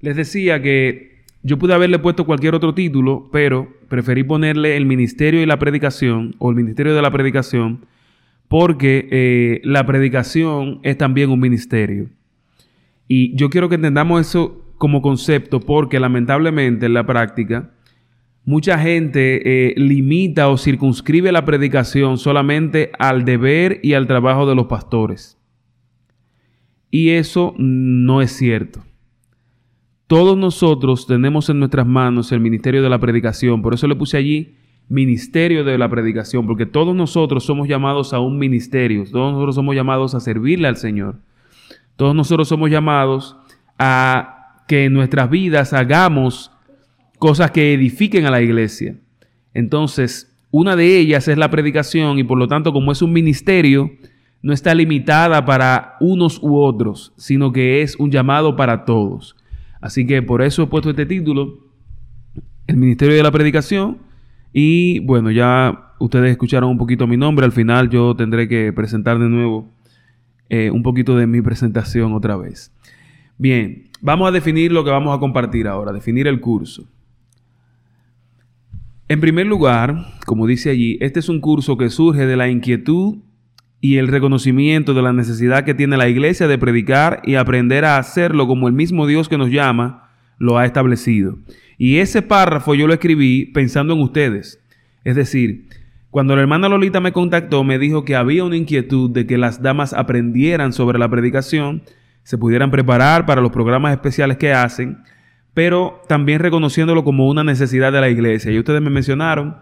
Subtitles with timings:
[0.00, 5.42] Les decía que yo pude haberle puesto cualquier otro título, pero preferí ponerle el ministerio
[5.42, 7.86] y la predicación, o el ministerio de la predicación,
[8.48, 12.08] porque eh, la predicación es también un ministerio.
[13.06, 17.70] Y yo quiero que entendamos eso como concepto, porque lamentablemente en la práctica,
[18.44, 24.54] mucha gente eh, limita o circunscribe la predicación solamente al deber y al trabajo de
[24.54, 25.38] los pastores.
[26.90, 28.87] Y eso no es cierto.
[30.08, 33.60] Todos nosotros tenemos en nuestras manos el ministerio de la predicación.
[33.60, 34.54] Por eso le puse allí
[34.88, 39.04] ministerio de la predicación, porque todos nosotros somos llamados a un ministerio.
[39.04, 41.16] Todos nosotros somos llamados a servirle al Señor.
[41.96, 43.36] Todos nosotros somos llamados
[43.78, 46.52] a que en nuestras vidas hagamos
[47.18, 48.96] cosas que edifiquen a la iglesia.
[49.52, 53.90] Entonces, una de ellas es la predicación y por lo tanto, como es un ministerio,
[54.40, 59.36] no está limitada para unos u otros, sino que es un llamado para todos.
[59.80, 61.58] Así que por eso he puesto este título,
[62.66, 63.98] el Ministerio de la Predicación.
[64.52, 67.44] Y bueno, ya ustedes escucharon un poquito mi nombre.
[67.44, 69.70] Al final yo tendré que presentar de nuevo
[70.48, 72.72] eh, un poquito de mi presentación otra vez.
[73.36, 76.88] Bien, vamos a definir lo que vamos a compartir ahora, definir el curso.
[79.08, 83.18] En primer lugar, como dice allí, este es un curso que surge de la inquietud
[83.80, 87.98] y el reconocimiento de la necesidad que tiene la iglesia de predicar y aprender a
[87.98, 91.38] hacerlo como el mismo Dios que nos llama lo ha establecido.
[91.76, 94.60] Y ese párrafo yo lo escribí pensando en ustedes.
[95.04, 95.68] Es decir,
[96.10, 99.62] cuando la hermana Lolita me contactó, me dijo que había una inquietud de que las
[99.62, 101.82] damas aprendieran sobre la predicación,
[102.24, 104.98] se pudieran preparar para los programas especiales que hacen,
[105.54, 108.50] pero también reconociéndolo como una necesidad de la iglesia.
[108.50, 109.56] Y ustedes me mencionaron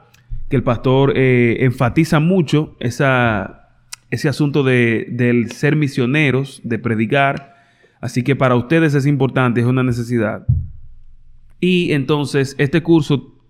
[0.49, 3.66] que el pastor eh, enfatiza mucho esa
[4.11, 7.57] ese asunto de, del ser misioneros, de predicar.
[8.01, 10.47] Así que para ustedes es importante, es una necesidad.
[11.61, 13.41] Y entonces este curso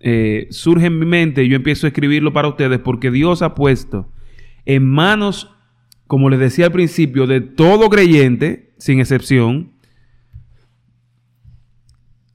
[0.00, 3.54] eh, surge en mi mente y yo empiezo a escribirlo para ustedes porque Dios ha
[3.54, 4.12] puesto
[4.64, 5.50] en manos,
[6.06, 9.72] como les decía al principio, de todo creyente, sin excepción.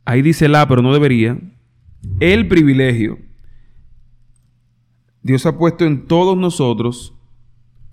[0.04, 1.40] Ahí dice la, pero no debería.
[2.20, 3.20] El privilegio.
[5.22, 7.14] Dios ha puesto en todos nosotros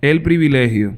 [0.01, 0.97] el privilegio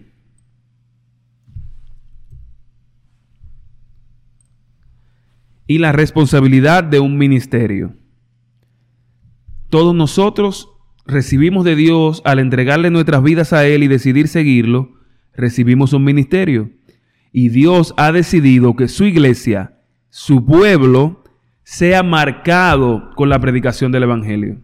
[5.67, 7.95] y la responsabilidad de un ministerio.
[9.69, 10.69] Todos nosotros
[11.05, 14.93] recibimos de Dios al entregarle nuestras vidas a Él y decidir seguirlo,
[15.33, 16.71] recibimos un ministerio.
[17.31, 21.23] Y Dios ha decidido que su iglesia, su pueblo,
[21.63, 24.61] sea marcado con la predicación del Evangelio.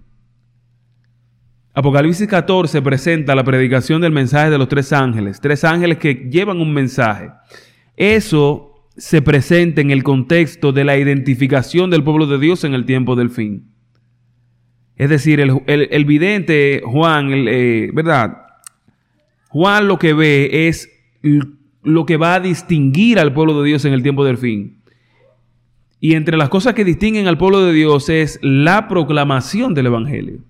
[1.80, 6.60] Apocalipsis 14 presenta la predicación del mensaje de los tres ángeles, tres ángeles que llevan
[6.60, 7.32] un mensaje.
[7.96, 12.84] Eso se presenta en el contexto de la identificación del pueblo de Dios en el
[12.84, 13.72] tiempo del fin.
[14.98, 18.40] Es decir, el, vidente Juan, eh, ¿verdad?
[19.48, 20.90] Juan lo que ve es
[21.82, 24.82] lo que va a distinguir al pueblo de Dios en el tiempo del fin.
[26.02, 30.49] Y entre las cosas que distinguen al pueblo de Dios es la proclamación del Evangelio.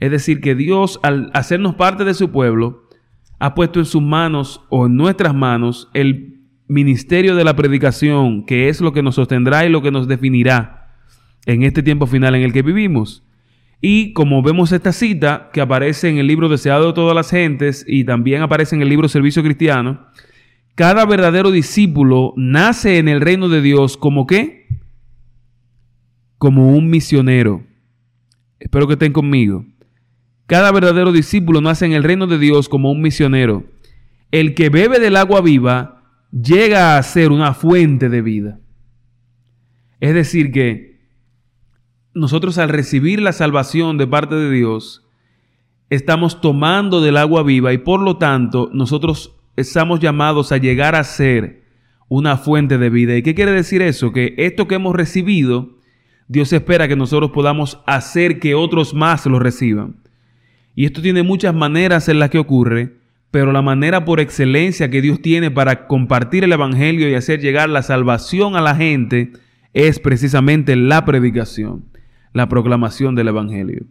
[0.00, 2.88] Es decir, que Dios al hacernos parte de su pueblo,
[3.38, 8.68] ha puesto en sus manos o en nuestras manos el ministerio de la predicación, que
[8.68, 10.96] es lo que nos sostendrá y lo que nos definirá
[11.46, 13.24] en este tiempo final en el que vivimos.
[13.80, 17.84] Y como vemos esta cita que aparece en el libro Deseado de todas las gentes
[17.86, 20.06] y también aparece en el libro Servicio Cristiano,
[20.74, 24.66] cada verdadero discípulo nace en el reino de Dios como qué?
[26.38, 27.64] Como un misionero.
[28.58, 29.64] Espero que estén conmigo.
[30.48, 33.64] Cada verdadero discípulo nace en el reino de Dios como un misionero.
[34.30, 38.58] El que bebe del agua viva llega a ser una fuente de vida.
[40.00, 41.02] Es decir, que
[42.14, 45.06] nosotros al recibir la salvación de parte de Dios,
[45.90, 51.04] estamos tomando del agua viva y por lo tanto nosotros estamos llamados a llegar a
[51.04, 51.62] ser
[52.08, 53.14] una fuente de vida.
[53.18, 54.14] ¿Y qué quiere decir eso?
[54.14, 55.76] Que esto que hemos recibido,
[56.26, 60.07] Dios espera que nosotros podamos hacer que otros más lo reciban.
[60.78, 62.98] Y esto tiene muchas maneras en las que ocurre,
[63.32, 67.68] pero la manera por excelencia que Dios tiene para compartir el Evangelio y hacer llegar
[67.68, 69.32] la salvación a la gente
[69.74, 71.86] es precisamente la predicación,
[72.32, 73.86] la proclamación del Evangelio.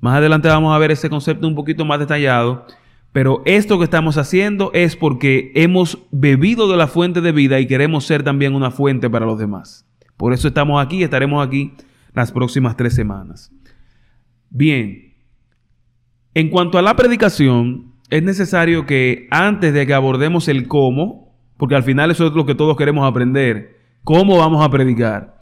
[0.00, 2.66] Más adelante vamos a ver ese concepto un poquito más detallado,
[3.12, 7.66] pero esto que estamos haciendo es porque hemos bebido de la fuente de vida y
[7.66, 9.86] queremos ser también una fuente para los demás.
[10.18, 11.72] Por eso estamos aquí y estaremos aquí
[12.12, 13.50] las próximas tres semanas.
[14.50, 15.05] Bien,
[16.36, 21.76] en cuanto a la predicación, es necesario que antes de que abordemos el cómo, porque
[21.76, 25.40] al final eso es lo que todos queremos aprender, cómo vamos a predicar.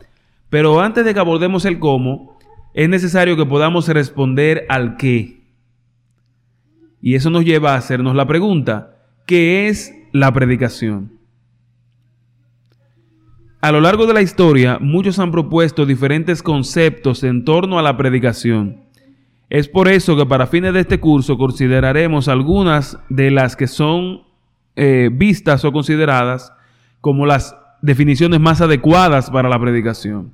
[0.50, 2.38] Pero antes de que abordemos el cómo,
[2.74, 5.42] es necesario que podamos responder al qué.
[7.02, 8.94] Y eso nos lleva a hacernos la pregunta,
[9.26, 11.18] ¿qué es la predicación?
[13.60, 17.96] A lo largo de la historia, muchos han propuesto diferentes conceptos en torno a la
[17.96, 18.83] predicación.
[19.54, 24.22] Es por eso que para fines de este curso consideraremos algunas de las que son
[24.74, 26.52] eh, vistas o consideradas
[27.00, 30.32] como las definiciones más adecuadas para la predicación.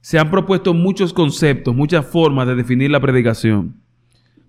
[0.00, 3.76] Se han propuesto muchos conceptos, muchas formas de definir la predicación,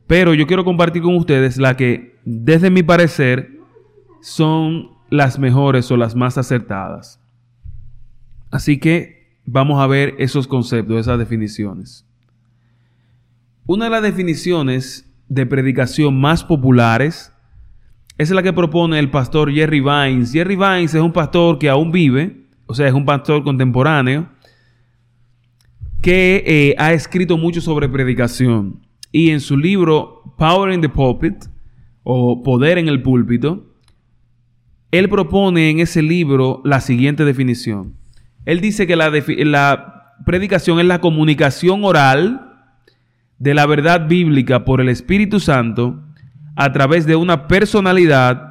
[0.07, 3.51] pero yo quiero compartir con ustedes la que, desde mi parecer,
[4.19, 7.21] son las mejores o las más acertadas.
[8.49, 12.08] Así que vamos a ver esos conceptos, esas definiciones.
[13.71, 17.31] Una de las definiciones de predicación más populares
[18.17, 20.31] es la que propone el pastor Jerry Vines.
[20.31, 24.27] Jerry Vines es un pastor que aún vive, o sea, es un pastor contemporáneo,
[26.01, 28.87] que eh, ha escrito mucho sobre predicación.
[29.11, 31.35] Y en su libro Power in the Pulpit,
[32.01, 33.67] o Poder en el Púlpito,
[34.89, 37.93] él propone en ese libro la siguiente definición.
[38.45, 42.47] Él dice que la, la predicación es la comunicación oral
[43.39, 46.03] de la verdad bíblica por el Espíritu Santo
[46.55, 48.49] a través de una personalidad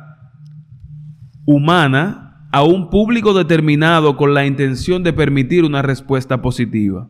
[1.44, 7.08] humana a un público determinado con la intención de permitir una respuesta positiva.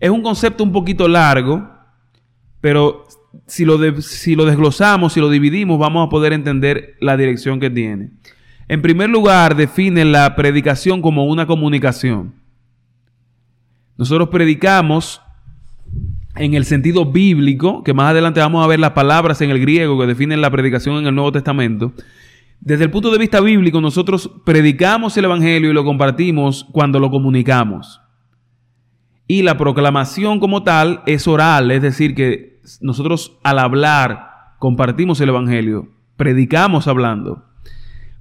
[0.00, 1.70] Es un concepto un poquito largo,
[2.60, 3.04] pero
[3.46, 7.70] si lo, si lo desglosamos, si lo dividimos, vamos a poder entender la dirección que
[7.70, 8.10] tiene.
[8.66, 12.34] En primer lugar, define la predicación como una comunicación.
[13.96, 15.20] Nosotros predicamos
[16.36, 19.98] en el sentido bíblico, que más adelante vamos a ver las palabras en el griego
[19.98, 21.92] que definen la predicación en el Nuevo Testamento.
[22.60, 27.10] Desde el punto de vista bíblico, nosotros predicamos el Evangelio y lo compartimos cuando lo
[27.10, 28.00] comunicamos.
[29.26, 35.28] Y la proclamación como tal es oral, es decir, que nosotros al hablar compartimos el
[35.28, 37.44] Evangelio, predicamos hablando.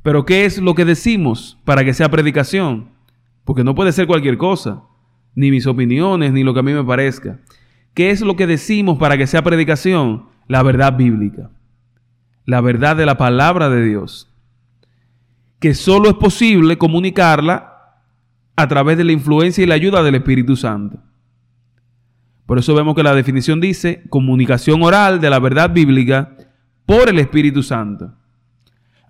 [0.03, 2.89] Pero ¿qué es lo que decimos para que sea predicación?
[3.45, 4.83] Porque no puede ser cualquier cosa,
[5.35, 7.39] ni mis opiniones, ni lo que a mí me parezca.
[7.93, 10.25] ¿Qué es lo que decimos para que sea predicación?
[10.47, 11.51] La verdad bíblica,
[12.45, 14.29] la verdad de la palabra de Dios,
[15.59, 17.73] que solo es posible comunicarla
[18.55, 20.99] a través de la influencia y la ayuda del Espíritu Santo.
[22.45, 26.35] Por eso vemos que la definición dice comunicación oral de la verdad bíblica
[26.85, 28.13] por el Espíritu Santo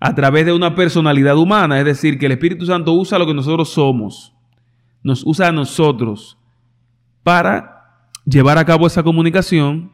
[0.00, 3.32] a través de una personalidad humana, es decir, que el Espíritu Santo usa lo que
[3.32, 4.34] nosotros somos,
[5.02, 6.36] nos usa a nosotros
[7.22, 7.73] para
[8.24, 9.92] llevar a cabo esa comunicación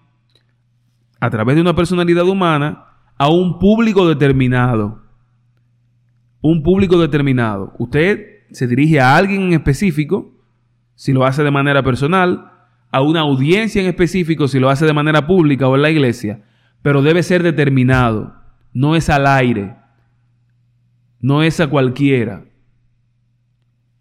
[1.21, 2.87] a través de una personalidad humana
[3.19, 5.03] a un público determinado.
[6.41, 7.75] Un público determinado.
[7.79, 10.33] Usted se dirige a alguien en específico,
[10.95, 12.53] si lo hace de manera personal,
[12.91, 16.43] a una audiencia en específico, si lo hace de manera pública o en la iglesia,
[16.83, 18.35] pero debe ser determinado,
[18.73, 19.77] no es al aire
[21.21, 22.47] no es a cualquiera,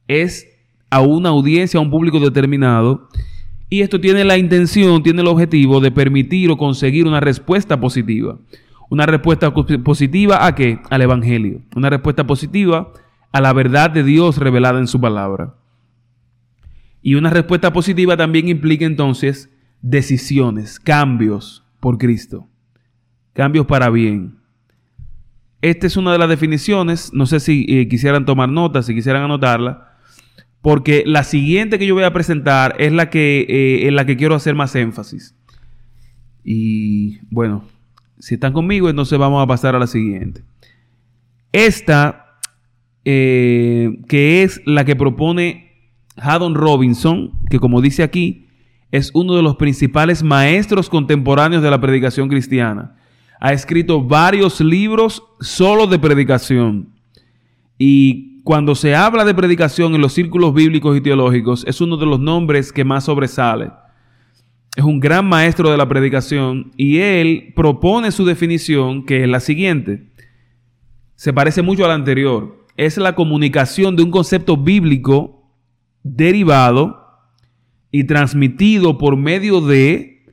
[0.07, 0.47] es
[0.89, 3.09] a una audiencia, a un público determinado.
[3.69, 8.39] Y esto tiene la intención, tiene el objetivo de permitir o conseguir una respuesta positiva.
[8.89, 10.79] Una respuesta positiva a qué?
[10.89, 11.61] Al Evangelio.
[11.75, 12.91] Una respuesta positiva
[13.31, 15.55] a la verdad de Dios revelada en su palabra.
[17.01, 19.49] Y una respuesta positiva también implica entonces
[19.81, 22.47] decisiones, cambios por Cristo.
[23.33, 24.39] Cambios para bien.
[25.61, 27.13] Esta es una de las definiciones.
[27.13, 29.88] No sé si eh, quisieran tomar nota, si quisieran anotarla.
[30.61, 34.17] Porque la siguiente que yo voy a presentar es la que, eh, en la que
[34.17, 35.35] quiero hacer más énfasis.
[36.43, 37.63] Y bueno,
[38.19, 40.43] si están conmigo, entonces vamos a pasar a la siguiente.
[41.51, 42.37] Esta,
[43.05, 45.71] eh, que es la que propone
[46.17, 48.47] Haddon Robinson, que como dice aquí,
[48.91, 52.95] es uno de los principales maestros contemporáneos de la predicación cristiana
[53.39, 56.89] ha escrito varios libros solo de predicación.
[57.79, 62.05] Y cuando se habla de predicación en los círculos bíblicos y teológicos, es uno de
[62.05, 63.71] los nombres que más sobresale.
[64.75, 69.39] Es un gran maestro de la predicación y él propone su definición, que es la
[69.39, 70.11] siguiente.
[71.15, 72.67] Se parece mucho a la anterior.
[72.77, 75.51] Es la comunicación de un concepto bíblico
[76.03, 77.07] derivado
[77.91, 80.27] y transmitido por medio de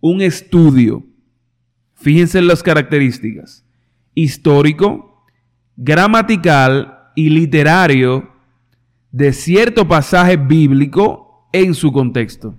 [0.00, 1.08] un estudio
[1.98, 3.64] Fíjense en las características.
[4.14, 5.07] Histórico,
[5.78, 8.28] gramatical y literario
[9.12, 12.56] de cierto pasaje bíblico en su contexto.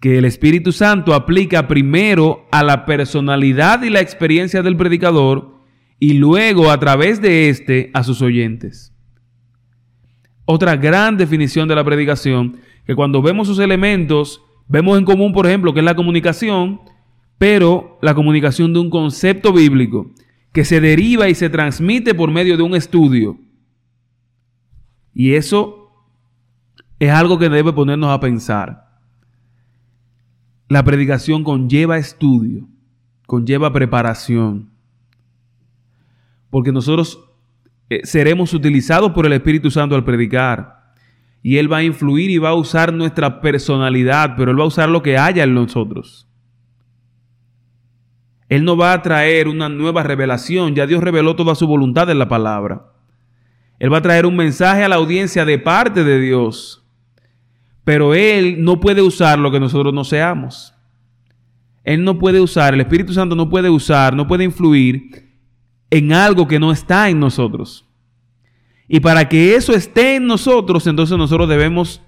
[0.00, 5.58] Que el Espíritu Santo aplica primero a la personalidad y la experiencia del predicador
[6.00, 8.92] y luego a través de éste a sus oyentes.
[10.50, 12.56] otra gran definición de la predicación,
[12.86, 16.80] que cuando vemos sus elementos, vemos en común, por ejemplo, que es la comunicación,
[17.36, 20.10] pero la comunicación de un concepto bíblico
[20.58, 23.38] que se deriva y se transmite por medio de un estudio.
[25.14, 25.92] Y eso
[26.98, 28.98] es algo que debe ponernos a pensar.
[30.68, 32.66] La predicación conlleva estudio,
[33.24, 34.68] conlleva preparación.
[36.50, 37.24] Porque nosotros
[37.88, 40.92] eh, seremos utilizados por el Espíritu Santo al predicar.
[41.40, 44.66] Y Él va a influir y va a usar nuestra personalidad, pero Él va a
[44.66, 46.27] usar lo que haya en nosotros.
[48.48, 52.18] Él no va a traer una nueva revelación, ya Dios reveló toda su voluntad en
[52.18, 52.92] la palabra.
[53.78, 56.78] Él va a traer un mensaje a la audiencia de parte de Dios
[57.88, 60.74] pero Él no puede usar lo que nosotros no seamos.
[61.84, 65.30] Él no puede usar, el Espíritu Santo no puede usar, no puede influir
[65.88, 67.88] en algo que no está en nosotros.
[68.88, 72.02] Y para que eso esté en nosotros, entonces nosotros debemos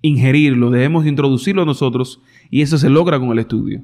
[0.00, 3.82] ingerirlo, debemos introducirlo a nosotros y eso se logra con el estudio.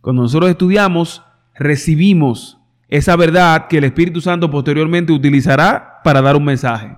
[0.00, 1.22] Cuando nosotros estudiamos,
[1.54, 6.96] recibimos esa verdad que el Espíritu Santo posteriormente utilizará para dar un mensaje,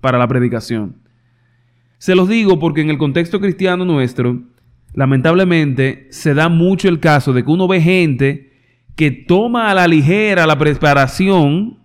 [0.00, 0.96] para la predicación.
[1.98, 4.42] Se los digo porque en el contexto cristiano nuestro,
[4.94, 8.52] lamentablemente, se da mucho el caso de que uno ve gente
[8.96, 11.78] que toma a la ligera la preparación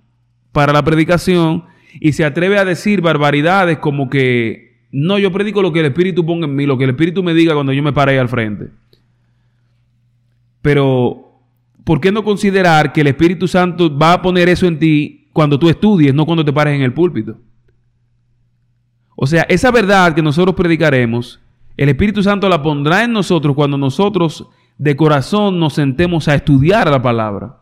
[0.51, 1.65] para la predicación
[1.99, 6.25] y se atreve a decir barbaridades como que no, yo predico lo que el Espíritu
[6.25, 8.69] ponga en mí, lo que el Espíritu me diga cuando yo me pare al frente.
[10.61, 11.41] Pero,
[11.83, 15.57] ¿por qué no considerar que el Espíritu Santo va a poner eso en ti cuando
[15.59, 17.37] tú estudies, no cuando te pares en el púlpito?
[19.15, 21.39] O sea, esa verdad que nosotros predicaremos,
[21.75, 24.47] el Espíritu Santo la pondrá en nosotros cuando nosotros
[24.77, 27.61] de corazón nos sentemos a estudiar la palabra.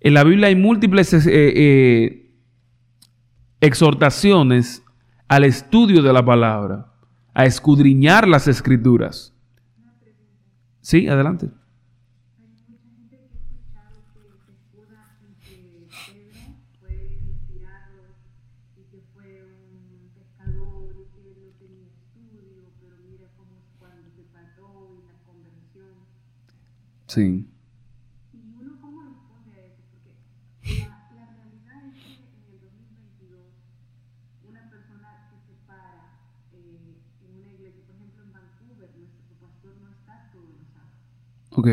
[0.00, 2.30] En la Biblia hay múltiples eh, eh,
[3.60, 4.84] exhortaciones
[5.26, 6.92] al estudio de la palabra,
[7.34, 9.34] a escudriñar las escrituras.
[10.80, 11.50] Sí, adelante.
[27.08, 27.48] Sí.
[28.34, 29.82] ¿Y uno cómo responde a eso?
[29.90, 30.12] Porque
[30.84, 33.40] la, la realidad es que en el 2022
[34.46, 36.20] una persona que se para
[36.52, 41.47] eh, en una iglesia, por ejemplo en Vancouver, nuestro pastor no está todos los sábados.
[41.58, 41.66] Ok.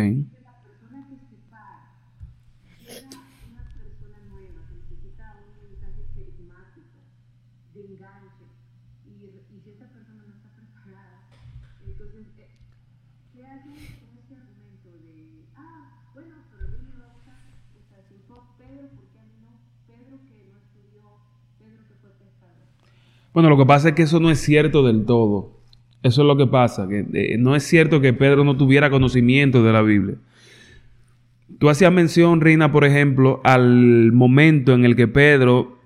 [23.34, 25.55] Bueno, lo que pasa es que eso no es cierto del todo.
[26.06, 29.64] Eso es lo que pasa, que eh, no es cierto que Pedro no tuviera conocimiento
[29.64, 30.16] de la Biblia.
[31.58, 35.80] Tú hacías mención, Reina, por ejemplo, al momento en el que Pedro,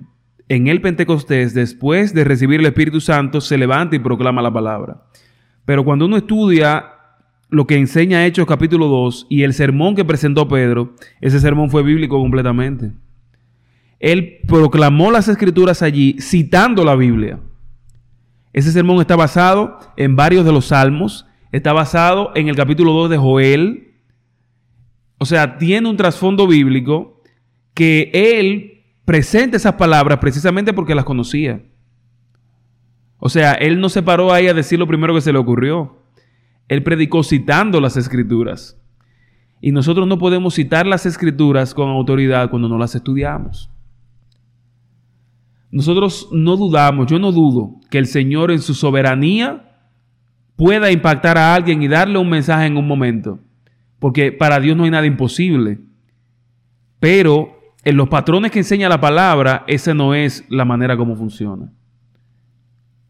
[0.49, 5.03] en el Pentecostés, después de recibir el Espíritu Santo, se levanta y proclama la palabra.
[5.63, 6.85] Pero cuando uno estudia
[7.49, 11.81] lo que enseña Hechos capítulo 2 y el sermón que presentó Pedro, ese sermón fue
[11.81, 12.91] bíblico completamente
[13.99, 17.39] él proclamó las escrituras allí citando la Biblia.
[18.53, 23.09] Ese sermón está basado en varios de los salmos, está basado en el capítulo 2
[23.11, 23.93] de Joel.
[25.17, 27.21] O sea, tiene un trasfondo bíblico
[27.73, 31.61] que él presenta esas palabras precisamente porque las conocía.
[33.17, 36.03] O sea, él no se paró ahí a decir lo primero que se le ocurrió.
[36.67, 38.79] Él predicó citando las escrituras.
[39.61, 43.69] Y nosotros no podemos citar las escrituras con autoridad cuando no las estudiamos.
[45.71, 49.69] Nosotros no dudamos, yo no dudo que el Señor en su soberanía
[50.55, 53.39] pueda impactar a alguien y darle un mensaje en un momento,
[53.99, 55.79] porque para Dios no hay nada imposible.
[56.99, 61.71] Pero en los patrones que enseña la palabra, esa no es la manera como funciona.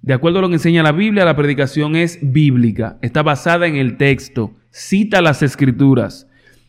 [0.02, 3.76] De acuerdo a lo que enseña la Biblia, la predicación es bíblica, está basada en
[3.76, 6.28] el texto, cita las escrituras.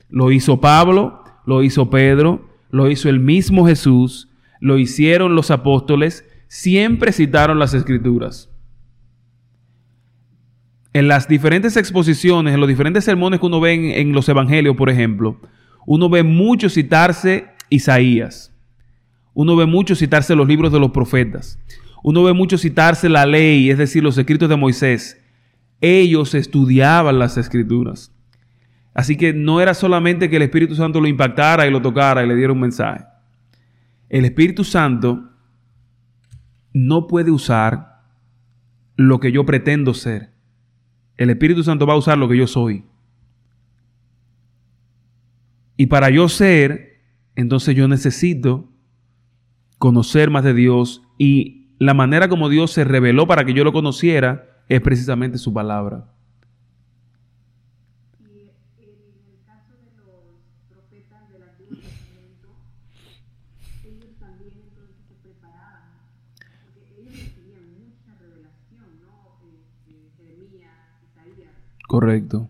[0.08, 4.29] Lo hizo Pablo, lo hizo Pedro, lo hizo el mismo Jesús,
[4.60, 8.50] lo hicieron los apóstoles, siempre citaron las escrituras.
[10.92, 14.90] En las diferentes exposiciones, en los diferentes sermones que uno ve en, los evangelios, por
[14.90, 15.40] ejemplo,
[15.86, 18.52] uno ve mucho citarse Isaías.
[19.32, 21.58] Uno ve mucho citarse los libros de los profetas.
[22.02, 25.24] Uno ve mucho citarse la ley, es decir, los escritos de Moisés.
[25.80, 28.12] Ellos estudiaban las escrituras.
[28.92, 32.28] Así que no era solamente que el Espíritu Santo lo impactara y lo tocara y
[32.28, 33.04] le diera un mensaje
[34.10, 35.30] el Espíritu Santo
[36.72, 38.02] no puede usar
[38.96, 40.32] lo que yo pretendo ser.
[41.16, 42.84] El Espíritu Santo va a usar lo que yo soy.
[45.76, 47.00] Y para yo ser,
[47.36, 48.68] entonces yo necesito
[49.78, 53.72] conocer más de Dios y la manera como Dios se reveló para que yo lo
[53.72, 56.12] conociera es precisamente su palabra.
[71.90, 72.48] Correcto.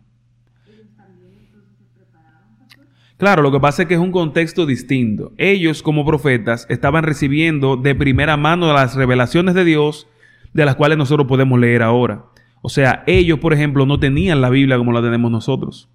[3.16, 5.32] Claro, lo que pasa es que es un contexto distinto.
[5.38, 10.08] Ellos como profetas estaban recibiendo de primera mano las revelaciones de Dios
[10.52, 12.26] de las cuales nosotros podemos leer ahora.
[12.60, 15.88] O sea, ellos, por ejemplo, no tenían la Biblia como la tenemos nosotros.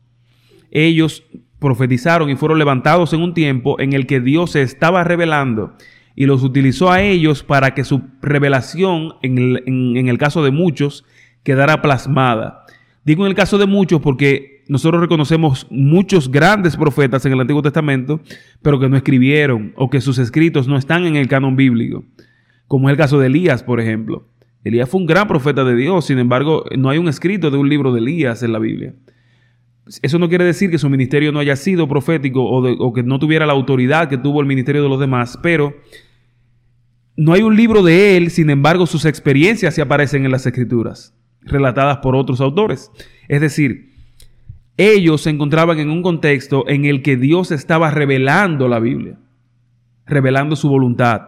[0.71, 1.23] Ellos
[1.59, 5.75] profetizaron y fueron levantados en un tiempo en el que Dios se estaba revelando
[6.15, 10.49] y los utilizó a ellos para que su revelación, en el, en el caso de
[10.49, 11.05] muchos,
[11.43, 12.65] quedara plasmada.
[13.05, 17.61] Digo en el caso de muchos porque nosotros reconocemos muchos grandes profetas en el Antiguo
[17.61, 18.19] Testamento,
[18.63, 22.03] pero que no escribieron o que sus escritos no están en el canon bíblico,
[22.67, 24.27] como es el caso de Elías, por ejemplo.
[24.63, 27.69] Elías fue un gran profeta de Dios, sin embargo, no hay un escrito de un
[27.69, 28.95] libro de Elías en la Biblia.
[30.01, 33.45] Eso no quiere decir que su ministerio no haya sido profético o, que no tuviera
[33.45, 35.75] la autoridad que tuvo el ministerio de los demás, pero
[37.15, 41.15] no hay un libro de él, sin embargo, sus experiencias se aparecen en las escrituras
[41.45, 42.91] relatadas por otros autores.
[43.27, 43.93] Es decir,
[44.77, 49.17] ellos se encontraban en un contexto en el que Dios estaba revelando la Biblia,
[50.05, 51.21] revelando su voluntad.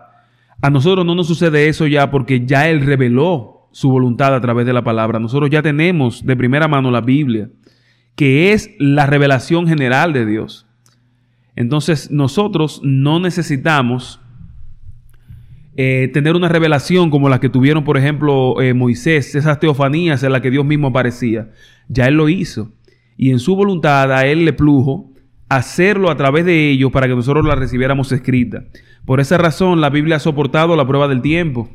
[0.62, 4.66] A nosotros no nos sucede eso ya porque ya Él reveló su voluntad a través
[4.66, 5.20] de la palabra.
[5.20, 7.50] Nosotros ya tenemos de primera mano la Biblia,
[8.16, 10.66] que es la revelación general de Dios.
[11.56, 14.20] Entonces nosotros no necesitamos
[15.80, 20.32] eh, tener una revelación como la que tuvieron, por ejemplo, eh, Moisés, esas teofanías en
[20.32, 21.52] las que Dios mismo aparecía.
[21.88, 22.72] Ya Él lo hizo.
[23.16, 25.13] Y en su voluntad a Él le plujo
[25.50, 28.63] hacerlo a través de ellos para que nosotros la recibiéramos escrita.
[29.06, 31.70] Por esa razón la Biblia ha soportado la prueba del tiempo.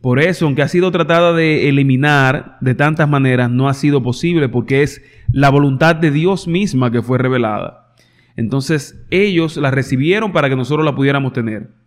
[0.00, 4.48] Por eso, aunque ha sido tratada de eliminar de tantas maneras, no ha sido posible
[4.48, 7.94] porque es la voluntad de Dios misma que fue revelada.
[8.34, 11.78] Entonces ellos la recibieron para que nosotros la pudiéramos tener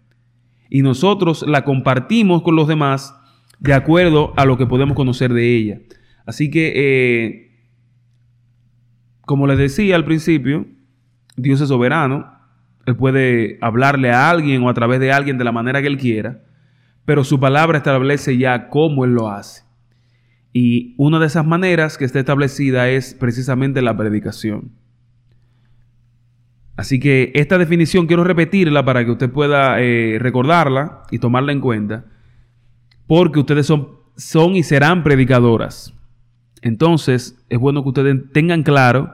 [0.73, 3.15] y nosotros la compartimos con los demás
[3.59, 5.81] de acuerdo a lo que podemos conocer de ella.
[6.25, 7.51] Así que, eh,
[9.21, 10.65] como les decía al principio,
[11.37, 12.25] Dios es soberano,
[12.87, 15.99] Él puede hablarle a alguien o a través de alguien de la manera que Él
[15.99, 16.41] quiera,
[17.05, 19.61] pero su palabra establece ya cómo Él lo hace.
[20.53, 24.71] Y una de esas maneras que está establecida es precisamente la predicación.
[26.75, 31.61] Así que esta definición quiero repetirla para que usted pueda eh, recordarla y tomarla en
[31.61, 32.05] cuenta,
[33.05, 35.93] porque ustedes son, son y serán predicadoras.
[36.61, 39.13] Entonces, es bueno que ustedes tengan claro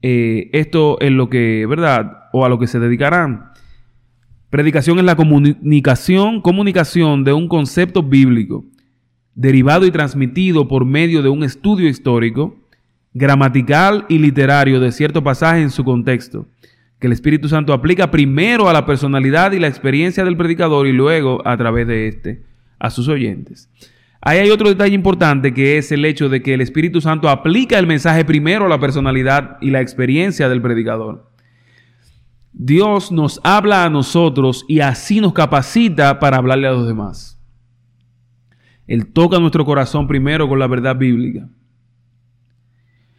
[0.00, 2.28] eh, esto en lo que, ¿verdad?
[2.32, 3.52] O a lo que se dedicarán.
[4.50, 8.64] Predicación es la comunicación, comunicación de un concepto bíblico,
[9.34, 12.54] derivado y transmitido por medio de un estudio histórico,
[13.14, 16.46] gramatical y literario de cierto pasaje en su contexto
[16.98, 20.92] que el Espíritu Santo aplica primero a la personalidad y la experiencia del predicador y
[20.92, 22.42] luego a través de éste
[22.78, 23.68] a sus oyentes.
[24.20, 27.78] Ahí hay otro detalle importante que es el hecho de que el Espíritu Santo aplica
[27.78, 31.30] el mensaje primero a la personalidad y la experiencia del predicador.
[32.54, 37.38] Dios nos habla a nosotros y así nos capacita para hablarle a los demás.
[38.86, 41.48] Él toca nuestro corazón primero con la verdad bíblica.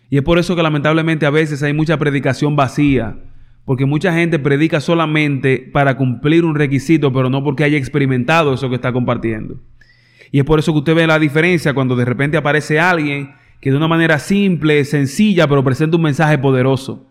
[0.09, 3.17] Y es por eso que lamentablemente a veces hay mucha predicación vacía,
[3.65, 8.69] porque mucha gente predica solamente para cumplir un requisito, pero no porque haya experimentado eso
[8.69, 9.59] que está compartiendo.
[10.31, 13.71] Y es por eso que usted ve la diferencia cuando de repente aparece alguien que
[13.71, 17.07] de una manera simple, sencilla, pero presenta un mensaje poderoso.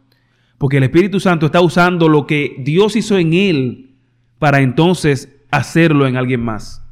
[0.58, 3.96] Porque el Espíritu Santo está usando lo que Dios hizo en él
[4.38, 6.84] para entonces hacerlo en alguien más.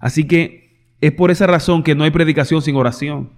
[0.00, 3.30] Así que es por esa razón que no hay predicación sin oración.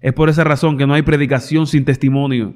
[0.00, 2.54] Es por esa razón que no hay predicación sin testimonio.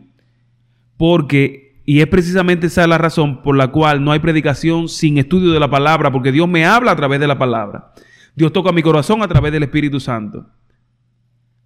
[0.97, 5.53] Porque y es precisamente esa la razón por la cual no hay predicación sin estudio
[5.53, 7.93] de la palabra, porque Dios me habla a través de la palabra.
[8.35, 10.47] Dios toca mi corazón a través del Espíritu Santo.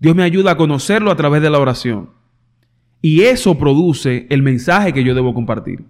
[0.00, 2.10] Dios me ayuda a conocerlo a través de la oración.
[3.00, 5.84] Y eso produce el mensaje que yo debo compartir.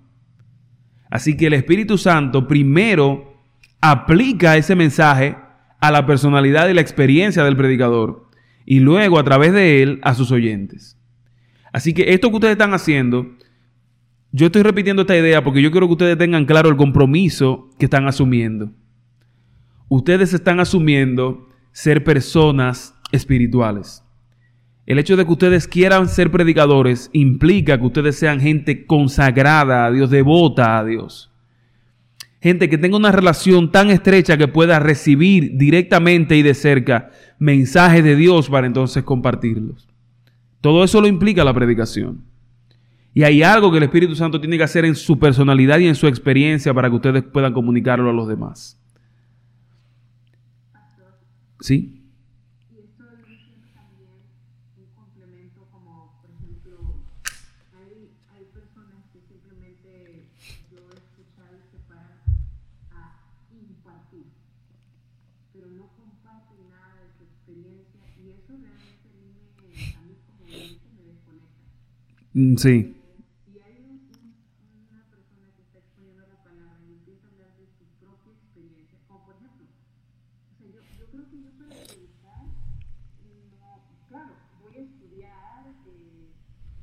[1.10, 3.34] Así que el Espíritu Santo primero
[3.80, 5.36] aplica ese mensaje
[5.80, 8.27] a la personalidad y la experiencia del predicador
[8.70, 10.98] y luego a través de él a sus oyentes.
[11.72, 13.26] Así que esto que ustedes están haciendo
[14.30, 17.86] yo estoy repitiendo esta idea porque yo quiero que ustedes tengan claro el compromiso que
[17.86, 18.72] están asumiendo.
[19.88, 24.04] ustedes están asumiendo ser personas espirituales.
[24.84, 29.90] El hecho de que ustedes quieran ser predicadores implica que ustedes sean gente consagrada a
[29.90, 31.27] Dios, devota a Dios.
[32.40, 38.04] Gente que tenga una relación tan estrecha que pueda recibir directamente y de cerca mensajes
[38.04, 39.88] de Dios para entonces compartirlos.
[40.60, 42.24] Todo eso lo implica la predicación.
[43.12, 45.96] Y hay algo que el Espíritu Santo tiene que hacer en su personalidad y en
[45.96, 48.80] su experiencia para que ustedes puedan comunicarlo a los demás.
[51.60, 51.97] ¿Sí?
[72.38, 72.94] Mm, sí.
[73.50, 77.84] Si hay una persona que está exponiendo la palabra y empieza a hablar de su
[77.98, 82.46] propia experiencia, como por ejemplo, o sea, yo, yo creo que yo para predicar,
[83.58, 86.30] no, claro, voy a estudiar, eh,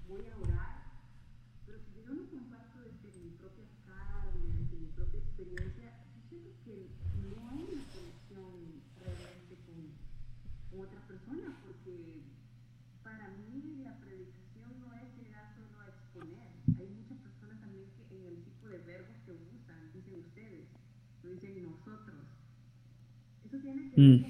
[0.09, 0.91] voy a orar,
[1.65, 6.51] pero si yo no comparto desde mi propia carne, desde mi propia experiencia, yo siento
[6.65, 6.91] que
[7.31, 9.87] no hay una conexión realmente con,
[10.67, 12.25] con otra persona, porque
[13.05, 16.49] para mí la predicación no es llegar solo a exponer.
[16.75, 20.65] Hay muchas personas también que en el tipo de verbos que usan, dicen ustedes,
[21.23, 22.25] no dicen nosotros.
[23.45, 24.25] ¿Eso tiene que ver mm.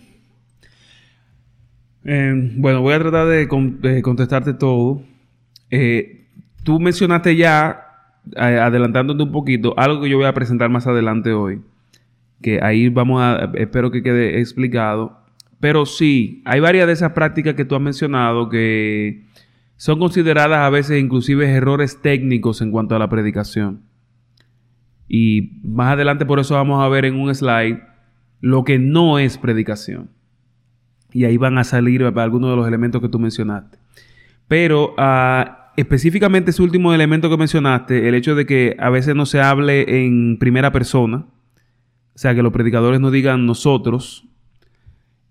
[2.07, 3.47] Eh, bueno, voy a tratar de
[4.03, 5.01] contestarte todo.
[5.71, 6.27] Eh,
[6.63, 7.81] tú mencionaste ya,
[8.37, 11.61] adelantándote un poquito, algo que yo voy a presentar más adelante hoy.
[12.43, 15.25] Que ahí vamos a, espero que quede explicado
[15.65, 19.25] pero sí, hay varias de esas prácticas que tú has mencionado que
[19.77, 23.81] son consideradas a veces inclusive errores técnicos en cuanto a la predicación.
[25.07, 27.81] Y más adelante por eso vamos a ver en un slide
[28.41, 30.11] lo que no es predicación.
[31.11, 33.77] Y ahí van a salir algunos de los elementos que tú mencionaste.
[34.47, 39.25] Pero ah, específicamente ese último elemento que mencionaste, el hecho de que a veces no
[39.25, 41.25] se hable en primera persona,
[42.15, 44.27] o sea, que los predicadores no digan nosotros,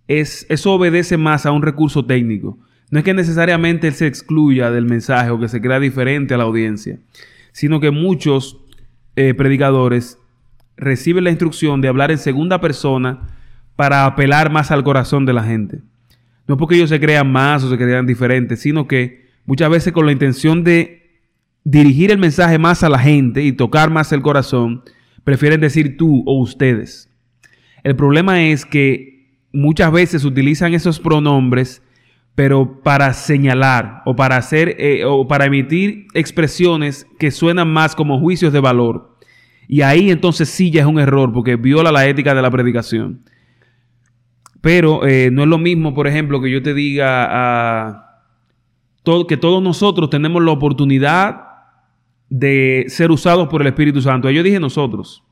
[0.07, 2.59] es, eso obedece más a un recurso técnico.
[2.90, 6.37] No es que necesariamente él se excluya del mensaje o que se crea diferente a
[6.37, 6.99] la audiencia,
[7.53, 8.61] sino que muchos
[9.17, 10.19] eh, predicadores
[10.77, 13.29] reciben la instrucción de hablar en segunda persona
[13.77, 15.81] para apelar más al corazón de la gente.
[16.47, 20.07] No porque ellos se crean más o se crean diferentes, sino que muchas veces con
[20.07, 21.05] la intención de
[21.65, 24.83] dirigir el mensaje más a la gente y tocar más el corazón,
[25.25, 27.11] prefieren decir tú o ustedes.
[27.83, 29.15] El problema es que
[29.53, 31.83] muchas veces utilizan esos pronombres,
[32.35, 38.21] pero para señalar o para hacer eh, o para emitir expresiones que suenan más como
[38.21, 39.13] juicios de valor.
[39.68, 43.22] Y ahí entonces sí ya es un error porque viola la ética de la predicación.
[44.61, 48.05] Pero eh, no es lo mismo, por ejemplo, que yo te diga
[49.29, 51.42] que todos nosotros tenemos la oportunidad
[52.31, 54.31] de ser usados por el Espíritu Santo.
[54.31, 55.22] Yo dije nosotros.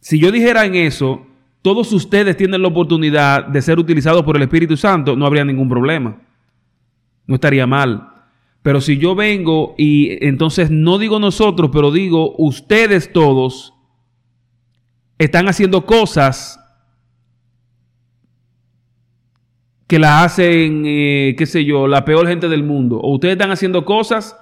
[0.00, 1.26] Si yo dijera en eso,
[1.62, 5.68] todos ustedes tienen la oportunidad de ser utilizados por el Espíritu Santo, no habría ningún
[5.68, 6.18] problema.
[7.26, 8.13] No estaría mal.
[8.64, 13.74] Pero si yo vengo y entonces no digo nosotros, pero digo ustedes todos
[15.18, 16.58] están haciendo cosas
[19.86, 22.98] que la hacen, eh, qué sé yo, la peor gente del mundo.
[22.98, 24.36] O ustedes están haciendo cosas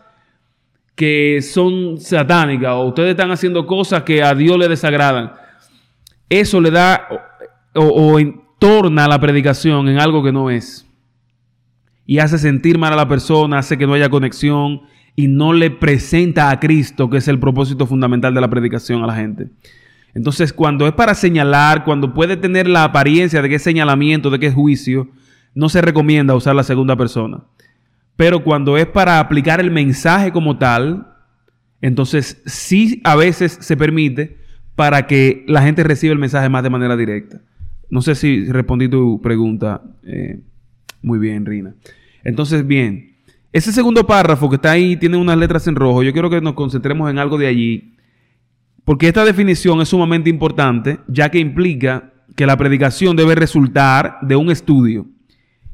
[0.94, 2.72] que son satánicas.
[2.76, 5.42] O ustedes están haciendo cosas que a Dios le desagradan
[6.40, 7.08] eso le da
[7.74, 8.18] o,
[8.58, 10.86] torna a la predicación en algo que no es.
[12.12, 14.82] Y hace sentir mal a la persona, hace que no haya conexión
[15.16, 19.06] y no le presenta a Cristo, que es el propósito fundamental de la predicación a
[19.06, 19.48] la gente.
[20.12, 24.38] Entonces, cuando es para señalar, cuando puede tener la apariencia de que es señalamiento, de
[24.38, 25.08] que es juicio,
[25.54, 27.44] no se recomienda usar la segunda persona.
[28.14, 31.14] Pero cuando es para aplicar el mensaje como tal,
[31.80, 34.36] entonces sí a veces se permite,
[34.76, 37.40] para que la gente reciba el mensaje más de manera directa.
[37.88, 40.42] No sé si respondí tu pregunta eh,
[41.00, 41.74] muy bien, Rina.
[42.24, 43.16] Entonces, bien,
[43.52, 46.02] ese segundo párrafo que está ahí tiene unas letras en rojo.
[46.02, 47.96] Yo quiero que nos concentremos en algo de allí,
[48.84, 54.36] porque esta definición es sumamente importante, ya que implica que la predicación debe resultar de
[54.36, 55.06] un estudio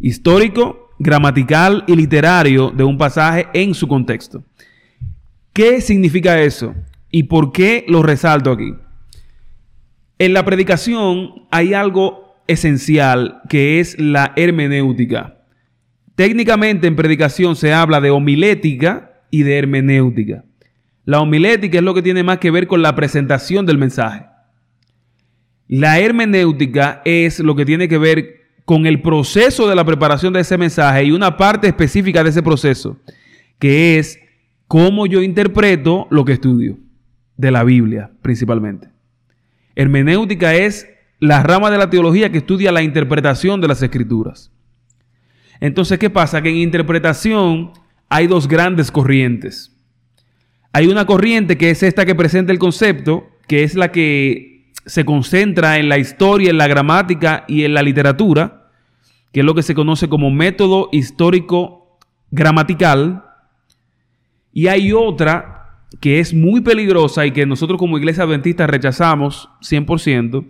[0.01, 4.45] histórico, gramatical y literario de un pasaje en su contexto.
[5.53, 6.75] ¿Qué significa eso?
[7.11, 8.75] ¿Y por qué lo resalto aquí?
[10.19, 15.38] En la predicación hay algo esencial que es la hermenéutica.
[16.19, 20.45] Técnicamente en predicación se habla de homilética y de hermenéutica.
[21.05, 24.27] La homilética es lo que tiene más que ver con la presentación del mensaje.
[25.69, 30.41] La hermenéutica es lo que tiene que ver con el proceso de la preparación de
[30.41, 32.97] ese mensaje y una parte específica de ese proceso,
[33.61, 34.19] que es
[34.67, 36.79] cómo yo interpreto lo que estudio,
[37.37, 38.89] de la Biblia principalmente.
[39.77, 40.89] Hermenéutica es
[41.21, 44.51] la rama de la teología que estudia la interpretación de las escrituras.
[45.61, 46.43] Entonces, ¿qué pasa?
[46.43, 47.73] Que en interpretación
[48.09, 49.75] hay dos grandes corrientes.
[50.73, 55.05] Hay una corriente que es esta que presenta el concepto, que es la que se
[55.05, 58.71] concentra en la historia, en la gramática y en la literatura,
[59.33, 61.99] que es lo que se conoce como método histórico
[62.31, 63.25] gramatical.
[64.53, 65.59] Y hay otra
[66.01, 70.47] que es muy peligrosa y que nosotros como iglesia adventista rechazamos 100%,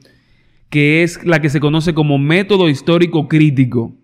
[0.71, 3.94] que es la que se conoce como método histórico crítico.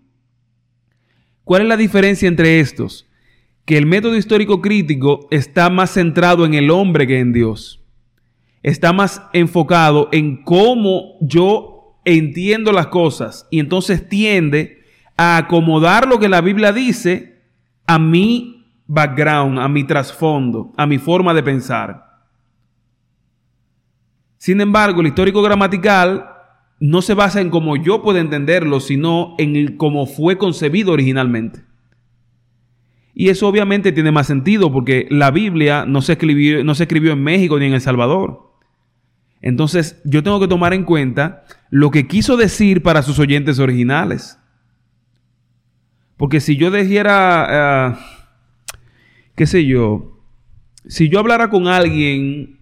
[1.45, 3.07] ¿Cuál es la diferencia entre estos?
[3.65, 7.81] Que el método histórico crítico está más centrado en el hombre que en Dios.
[8.63, 14.79] Está más enfocado en cómo yo entiendo las cosas y entonces tiende
[15.17, 17.43] a acomodar lo que la Biblia dice
[17.85, 22.05] a mi background, a mi trasfondo, a mi forma de pensar.
[24.37, 26.34] Sin embargo, el histórico gramatical
[26.79, 31.63] no se basa en cómo yo puedo entenderlo, sino en cómo fue concebido originalmente.
[33.13, 37.13] Y eso obviamente tiene más sentido porque la Biblia no se, escribió, no se escribió
[37.13, 38.51] en México ni en El Salvador.
[39.41, 44.37] Entonces yo tengo que tomar en cuenta lo que quiso decir para sus oyentes originales.
[46.17, 48.75] Porque si yo dijera, uh,
[49.35, 50.19] qué sé yo,
[50.87, 52.54] si yo hablara con alguien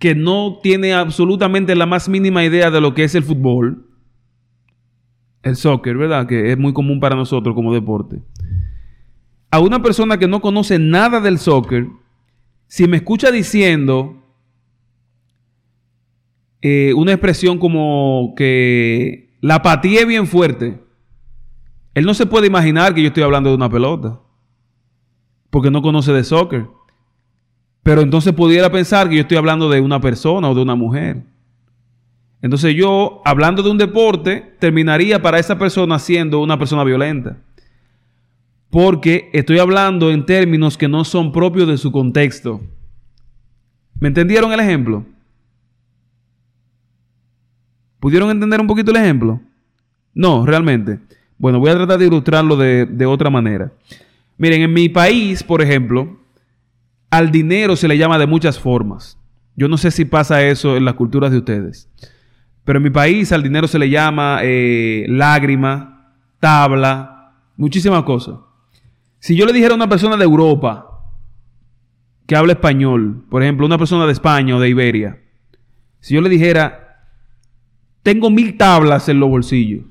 [0.00, 3.86] que no tiene absolutamente la más mínima idea de lo que es el fútbol,
[5.42, 6.26] el soccer, ¿verdad?
[6.26, 8.22] Que es muy común para nosotros como deporte.
[9.50, 11.86] A una persona que no conoce nada del soccer,
[12.66, 14.24] si me escucha diciendo
[16.62, 20.80] eh, una expresión como que la pateé bien fuerte,
[21.92, 24.18] él no se puede imaginar que yo estoy hablando de una pelota,
[25.50, 26.68] porque no conoce de soccer.
[27.90, 31.24] Pero entonces pudiera pensar que yo estoy hablando de una persona o de una mujer.
[32.40, 37.38] Entonces yo, hablando de un deporte, terminaría para esa persona siendo una persona violenta.
[38.70, 42.60] Porque estoy hablando en términos que no son propios de su contexto.
[43.98, 45.04] ¿Me entendieron el ejemplo?
[47.98, 49.40] ¿Pudieron entender un poquito el ejemplo?
[50.14, 51.00] No, realmente.
[51.38, 53.72] Bueno, voy a tratar de ilustrarlo de, de otra manera.
[54.38, 56.19] Miren, en mi país, por ejemplo,
[57.10, 59.18] al dinero se le llama de muchas formas.
[59.56, 61.90] Yo no sé si pasa eso en las culturas de ustedes.
[62.64, 68.36] Pero en mi país al dinero se le llama eh, lágrima, tabla, muchísimas cosas.
[69.18, 70.86] Si yo le dijera a una persona de Europa
[72.26, 75.20] que habla español, por ejemplo, una persona de España o de Iberia,
[75.98, 77.06] si yo le dijera,
[78.02, 79.84] tengo mil tablas en los bolsillos,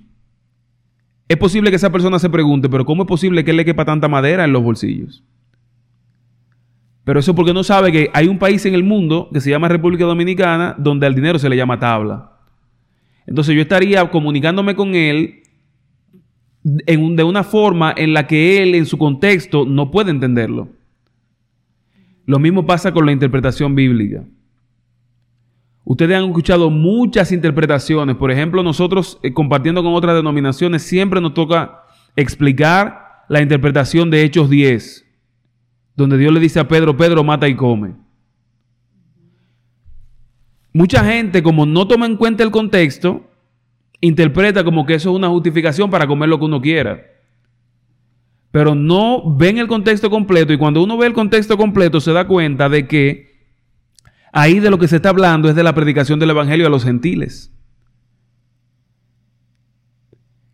[1.28, 3.86] es posible que esa persona se pregunte, pero ¿cómo es posible que él le quepa
[3.86, 5.24] tanta madera en los bolsillos?
[7.10, 9.68] Pero eso porque no sabe que hay un país en el mundo que se llama
[9.68, 12.34] República Dominicana donde al dinero se le llama tabla.
[13.26, 15.42] Entonces yo estaría comunicándome con él
[16.62, 20.70] de una forma en la que él en su contexto no puede entenderlo.
[22.28, 24.24] Lo mismo pasa con la interpretación bíblica.
[25.86, 28.18] Ustedes han escuchado muchas interpretaciones.
[28.18, 34.22] Por ejemplo, nosotros eh, compartiendo con otras denominaciones siempre nos toca explicar la interpretación de
[34.22, 35.09] Hechos 10
[36.00, 37.94] donde Dios le dice a Pedro, Pedro mata y come.
[40.74, 43.30] Mucha gente, como no toma en cuenta el contexto,
[44.02, 47.02] interpreta como que eso es una justificación para comer lo que uno quiera.
[48.52, 52.26] Pero no ven el contexto completo y cuando uno ve el contexto completo se da
[52.26, 53.30] cuenta de que
[54.32, 56.84] ahí de lo que se está hablando es de la predicación del Evangelio a los
[56.84, 57.52] gentiles.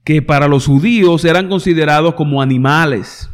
[0.04, 3.30] Que para los judíos eran considerados como animales.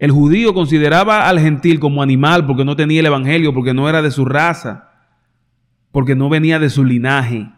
[0.00, 4.00] El judío consideraba al gentil como animal porque no tenía el evangelio, porque no era
[4.00, 4.88] de su raza,
[5.92, 7.50] porque no venía de su linaje.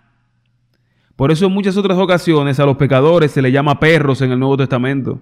[1.14, 4.40] Por eso en muchas otras ocasiones a los pecadores se les llama perros en el
[4.40, 5.20] Nuevo Testamento,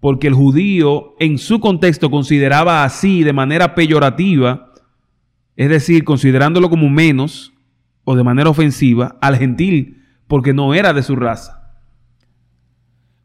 [0.00, 4.72] porque el judío en su contexto consideraba así de manera peyorativa,
[5.56, 7.52] es decir, considerándolo como menos
[8.04, 11.61] o de manera ofensiva al gentil, porque no era de su raza.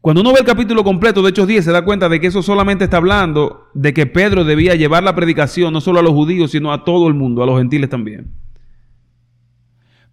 [0.08, 2.42] Cuando uno ve el capítulo completo de Hechos 10, se da cuenta de que eso
[2.42, 6.52] solamente está hablando de que Pedro debía llevar la predicación no solo a los judíos,
[6.52, 8.32] sino a todo el mundo, a los gentiles también.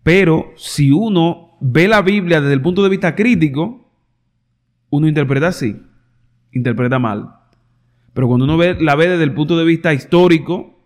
[0.03, 3.89] Pero si uno ve la Biblia desde el punto de vista crítico,
[4.89, 5.77] uno interpreta así,
[6.51, 7.29] interpreta mal.
[8.13, 10.77] Pero cuando uno ve, la ve desde el punto de vista histórico,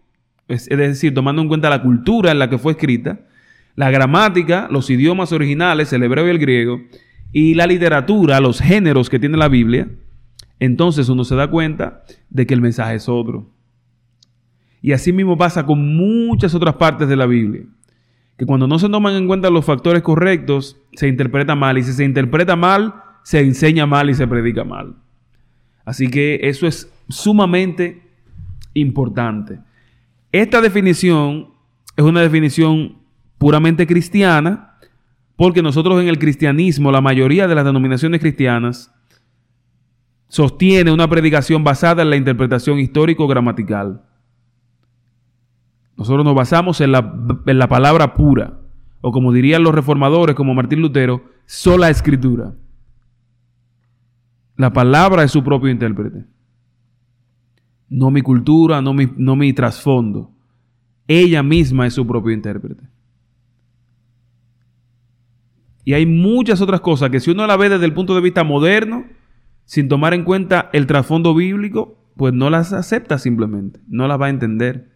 [0.47, 3.21] es, es decir, tomando en cuenta la cultura en la que fue escrita,
[3.75, 6.81] la gramática, los idiomas originales, el hebreo y el griego,
[7.31, 9.89] y la literatura, los géneros que tiene la Biblia,
[10.59, 13.49] entonces uno se da cuenta de que el mensaje es otro.
[14.81, 17.63] Y así mismo pasa con muchas otras partes de la Biblia,
[18.37, 21.93] que cuando no se toman en cuenta los factores correctos, se interpreta mal, y si
[21.93, 24.95] se interpreta mal, se enseña mal y se predica mal.
[25.85, 28.01] Así que eso es sumamente
[28.73, 29.59] importante.
[30.31, 31.49] Esta definición
[31.97, 32.99] es una definición
[33.37, 34.68] puramente cristiana,
[35.39, 38.93] porque nosotros en el cristianismo, la mayoría de las denominaciones cristianas,
[40.27, 44.03] sostiene una predicación basada en la interpretación histórico-gramatical.
[45.95, 48.59] Nosotros nos basamos en la, en la palabra pura,
[48.99, 52.55] o como dirían los reformadores, como Martín Lutero, sola escritura.
[54.57, 56.25] La palabra es su propio intérprete.
[57.87, 60.33] No mi cultura, no mi, no mi trasfondo.
[61.07, 62.98] Ella misma es su propio intérprete.
[65.85, 68.43] Y hay muchas otras cosas que si uno la ve desde el punto de vista
[68.43, 69.05] moderno,
[69.65, 74.25] sin tomar en cuenta el trasfondo bíblico, pues no las acepta simplemente, no las va
[74.25, 74.89] a entender.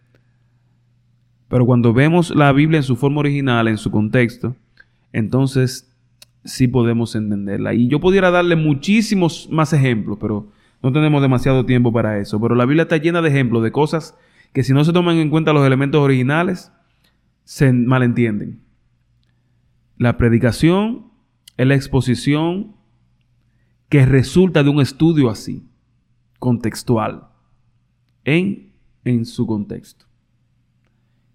[1.47, 4.55] Pero cuando vemos la Biblia en su forma original, en su contexto,
[5.11, 5.95] entonces
[6.43, 7.73] sí podemos entenderla.
[7.73, 10.49] Y yo pudiera darle muchísimos más ejemplos, pero
[10.81, 12.41] no tenemos demasiado tiempo para eso.
[12.41, 14.17] Pero la Biblia está llena de ejemplos de cosas
[14.51, 16.71] que si no se toman en cuenta los elementos originales,
[17.43, 18.62] se malentienden.
[19.97, 21.11] La predicación
[21.57, 22.75] es la exposición
[23.89, 25.63] que resulta de un estudio así,
[26.39, 27.27] contextual,
[28.25, 28.73] en,
[29.05, 30.05] en su contexto.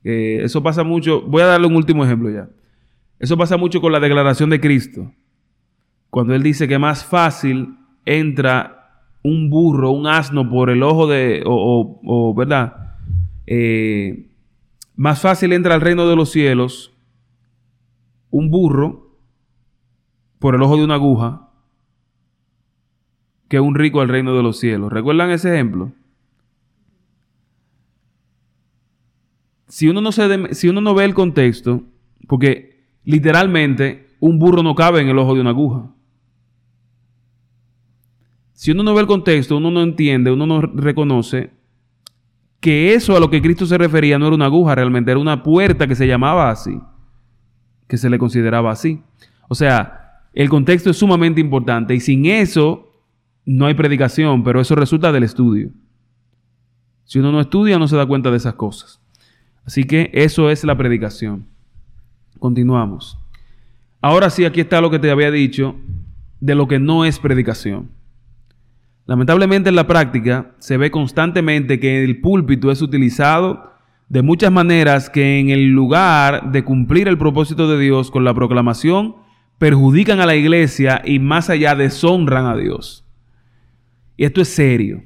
[0.05, 2.49] Eh, eso pasa mucho, voy a darle un último ejemplo ya.
[3.19, 5.13] Eso pasa mucho con la declaración de Cristo.
[6.11, 8.79] Cuando Él dice que más fácil entra
[9.23, 12.97] un burro, un asno por el ojo de, o, ¿verdad?
[13.47, 14.31] Eh,
[14.97, 16.93] más fácil entra al reino de los cielos
[18.31, 19.17] un burro
[20.39, 21.49] por el ojo de una aguja
[23.49, 24.93] que un rico al reino de los cielos.
[24.93, 25.93] ¿Recuerdan ese ejemplo?
[29.67, 31.83] Si uno no, se si uno no ve el contexto,
[32.27, 35.91] porque literalmente un burro no cabe en el ojo de una aguja.
[38.53, 41.53] Si uno no ve el contexto, uno no entiende, uno no reconoce
[42.61, 45.43] que eso a lo que Cristo se refería no era una aguja, realmente era una
[45.43, 46.81] puerta que se llamaba así,
[47.89, 49.03] que se le consideraba así.
[49.49, 53.03] O sea, el contexto es sumamente importante y sin eso
[53.45, 55.71] no hay predicación, pero eso resulta del estudio.
[57.05, 59.01] Si uno no estudia, no se da cuenta de esas cosas.
[59.65, 61.47] Así que eso es la predicación.
[62.39, 63.19] Continuamos.
[64.01, 65.75] Ahora sí, aquí está lo que te había dicho
[66.41, 67.91] de lo que no es predicación.
[69.07, 73.68] Lamentablemente en la práctica se ve constantemente que el púlpito es utilizado
[74.09, 78.35] de muchas maneras que en el lugar de cumplir el propósito de Dios con la
[78.35, 79.17] proclamación
[79.59, 83.05] perjudican a la iglesia y más allá deshonran a Dios.
[84.17, 85.03] Y esto es serio.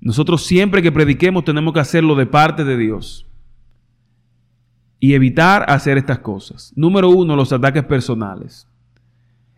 [0.00, 3.26] Nosotros siempre que prediquemos tenemos que hacerlo de parte de Dios.
[5.00, 6.72] Y evitar hacer estas cosas.
[6.76, 8.68] Número uno, los ataques personales.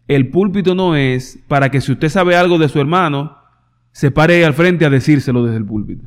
[0.06, 3.36] El púlpito no es para que si usted sabe algo de su hermano,
[3.92, 6.06] se pare al frente a decírselo desde el púlpito.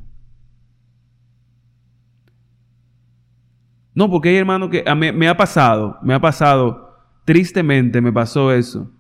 [3.94, 8.14] No, porque hay hermanos que a mí, me ha pasado, me ha pasado, tristemente me
[8.14, 8.92] pasó eso,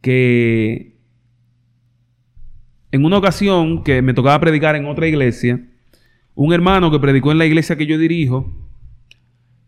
[0.00, 0.94] que
[2.90, 5.60] en una ocasión que me tocaba predicar en otra iglesia,
[6.34, 8.52] un hermano que predicó en la iglesia que yo dirijo,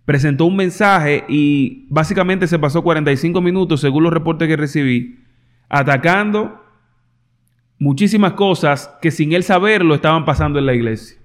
[0.05, 5.19] presentó un mensaje y básicamente se pasó 45 minutos, según los reportes que recibí,
[5.69, 6.63] atacando
[7.79, 11.19] muchísimas cosas que sin él saberlo estaban pasando en la iglesia.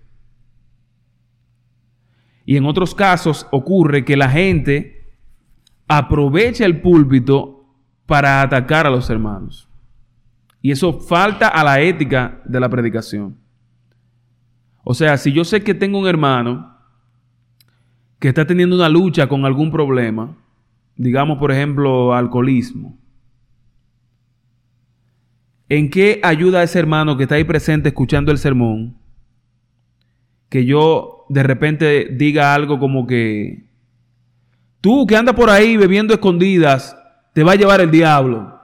[2.52, 5.10] Y en otros casos ocurre que la gente
[5.88, 7.64] aprovecha el púlpito
[8.06, 9.70] para atacar a los hermanos.
[10.62, 13.38] Y eso falta a la ética de la predicación.
[14.84, 16.76] O sea, si yo sé que tengo un hermano
[18.20, 20.36] que está teniendo una lucha con algún problema,
[20.98, 23.00] digamos por ejemplo alcoholismo,
[25.70, 29.01] ¿en qué ayuda a ese hermano que está ahí presente escuchando el sermón?
[30.52, 33.70] Que yo de repente diga algo como que,
[34.82, 36.98] tú que andas por ahí bebiendo escondidas,
[37.34, 38.60] te va a llevar el diablo.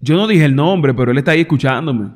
[0.00, 2.12] Yo no dije el nombre, pero él está ahí escuchándome.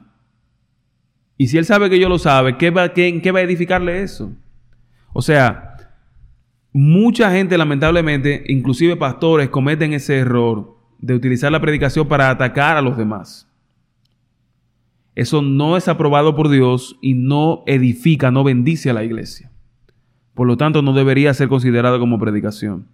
[1.37, 3.43] Y si él sabe que yo lo sabe, ¿qué va, qué, ¿en qué va a
[3.43, 4.33] edificarle eso?
[5.13, 5.77] O sea,
[6.73, 12.83] mucha gente lamentablemente, inclusive pastores, cometen ese error de utilizar la predicación para atacar a
[12.83, 13.48] los demás.
[15.19, 19.51] Eso no es aprobado por Dios y no edifica, no bendice a la iglesia.
[20.33, 22.87] Por lo tanto, no debería ser considerado como predicación.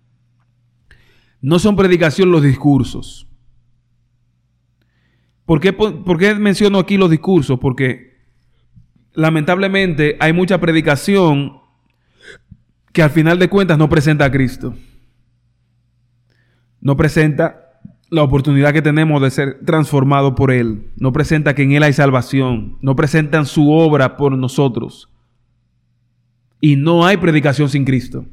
[1.43, 3.29] No son predicación los discursos.
[5.45, 7.59] ¿Por qué, menciono aquí los discursos?
[7.59, 8.17] Porque
[9.13, 11.59] lamentablemente hay mucha predicación
[12.95, 14.75] que al final de cuentas no presenta a Cristo.
[16.81, 17.64] No presenta
[18.15, 20.91] la oportunidad que tenemos de ser transformados por Él.
[20.97, 22.79] No presenta que en Él hay salvación.
[22.81, 25.11] No presentan su obra por nosotros.
[26.61, 28.25] Y no hay predicación sin Cristo.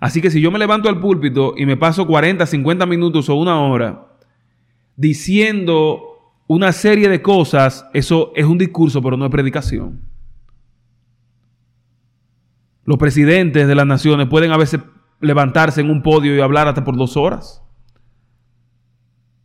[0.00, 3.36] Así que si yo me levanto al púlpito y me paso 40, 50 minutos o
[3.36, 4.08] una hora
[4.96, 6.02] diciendo
[6.48, 10.00] una serie de cosas, eso es un discurso, pero no es predicación.
[12.84, 14.80] Los presidentes de las naciones pueden a veces
[15.20, 17.61] levantarse en un podio y hablar hasta por dos horas.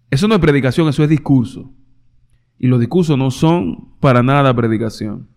[0.10, 1.72] Eso no es predicación, eso es discurso.
[2.60, 5.28] Y los discursos no son para nada predicación.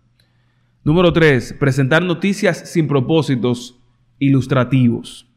[0.83, 3.79] Número tres, presentar noticias sin propósitos
[4.17, 5.27] ilustrativos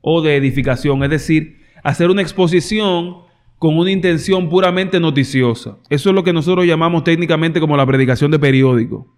[0.00, 3.22] o de edificación, es decir, hacer una exposición
[3.58, 5.78] con una intención puramente noticiosa.
[5.88, 9.16] Eso es lo que nosotros llamamos técnicamente como la predicación de periódico.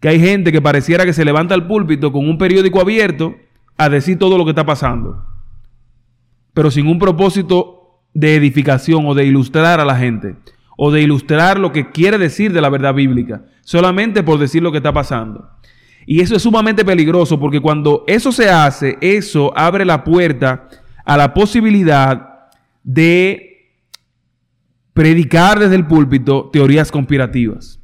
[0.00, 3.36] Que hay gente que pareciera que se levanta al púlpito con un periódico abierto
[3.76, 5.24] a decir todo lo que está pasando,
[6.54, 7.75] pero sin un propósito
[8.16, 10.36] de edificación o de ilustrar a la gente
[10.78, 14.72] o de ilustrar lo que quiere decir de la verdad bíblica, solamente por decir lo
[14.72, 15.50] que está pasando.
[16.06, 20.66] Y eso es sumamente peligroso porque cuando eso se hace, eso abre la puerta
[21.04, 22.48] a la posibilidad
[22.82, 23.74] de
[24.94, 27.80] predicar desde el púlpito teorías conspirativas.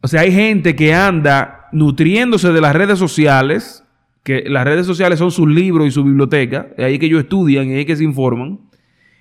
[0.00, 3.84] O sea, hay gente que anda nutriéndose de las redes sociales,
[4.22, 7.74] que las redes sociales son sus libros y su biblioteca, ahí que ellos estudian y
[7.74, 8.65] ahí que se informan,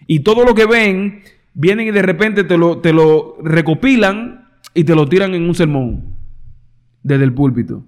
[0.08, 4.84] y todo lo que ven, vienen y de repente te lo, te lo recopilan y
[4.84, 6.16] te lo tiran en un sermón
[7.02, 7.84] desde el púlpito.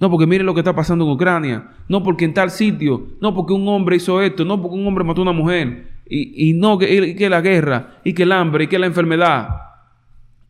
[0.00, 1.70] No, porque miren lo que está pasando en Ucrania.
[1.88, 3.08] No, porque en tal sitio.
[3.20, 4.44] No, porque un hombre hizo esto.
[4.44, 5.88] No, porque un hombre mató a una mujer.
[6.08, 8.00] Y, no, que, que la guerra.
[8.04, 8.64] Y que el hambre.
[8.64, 9.48] Y que la enfermedad.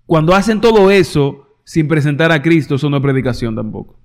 [0.05, 3.99] Cuando hacen todo eso sin presentar a Cristo, eso no es predicación tampoco.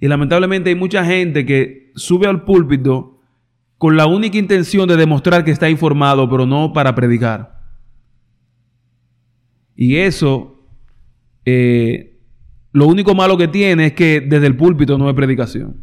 [0.00, 3.13] Y lamentablemente hay mucha gente que sube al púlpito
[3.84, 7.60] con la única intención de demostrar que está informado, pero no para predicar.
[9.76, 10.58] Y eso,
[11.44, 12.18] eh,
[12.72, 15.82] lo único malo que tiene es que desde el púlpito no hay predicación.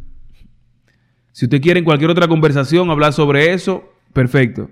[1.30, 4.68] Si usted quiere en cualquier otra conversación hablar sobre eso, perfecto.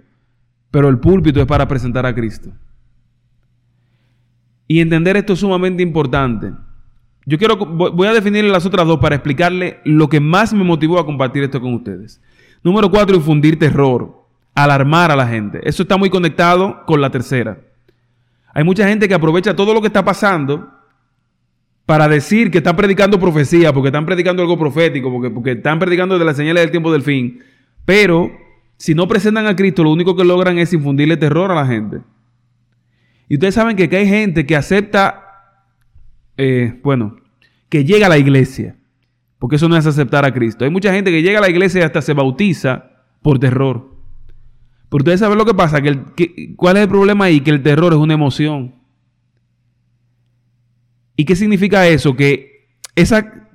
[0.73, 2.51] Pero el púlpito es para presentar a Cristo.
[4.67, 6.51] Y entender esto es sumamente importante.
[7.27, 10.99] Yo quiero, voy a definir las otras dos para explicarle lo que más me motivó
[10.99, 12.21] a compartir esto con ustedes.
[12.63, 15.61] Número cuatro, infundir terror, alarmar a la gente.
[15.65, 17.59] Eso está muy conectado con la tercera.
[18.53, 20.71] Hay mucha gente que aprovecha todo lo que está pasando
[21.87, 26.25] para decir que están predicando profecía, porque están predicando algo profético, porque, están predicando de
[26.25, 27.41] las señales del tiempo del fin.
[27.85, 28.31] Pero
[28.77, 32.01] si no presentan a Cristo, lo único que logran es infundirle terror a la gente.
[33.29, 35.25] Y ustedes saben que, hay gente que acepta,
[36.37, 37.17] eh, bueno,
[37.69, 38.77] que llega a la iglesia
[39.41, 40.65] porque eso no es aceptar a Cristo.
[40.67, 42.91] Hay mucha gente que llega a la iglesia y hasta se bautiza
[43.23, 43.97] por terror.
[44.91, 47.41] Pero ustedes saben lo que pasa, que, ¿cuál es el problema ahí?
[47.41, 48.75] Que el terror es una emoción.
[51.17, 52.15] ¿Y qué significa eso?
[52.15, 53.49] Que esa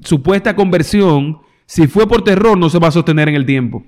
[0.00, 3.84] supuesta conversión, si fue por terror, no se va a sostener en el tiempo.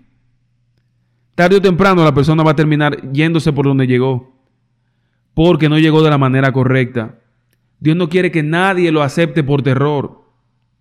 [1.34, 4.36] Tarde o temprano la persona va a terminar yéndose por donde llegó,
[5.32, 7.20] porque no llegó de la manera correcta.
[7.80, 10.27] Dios no quiere que nadie lo acepte por terror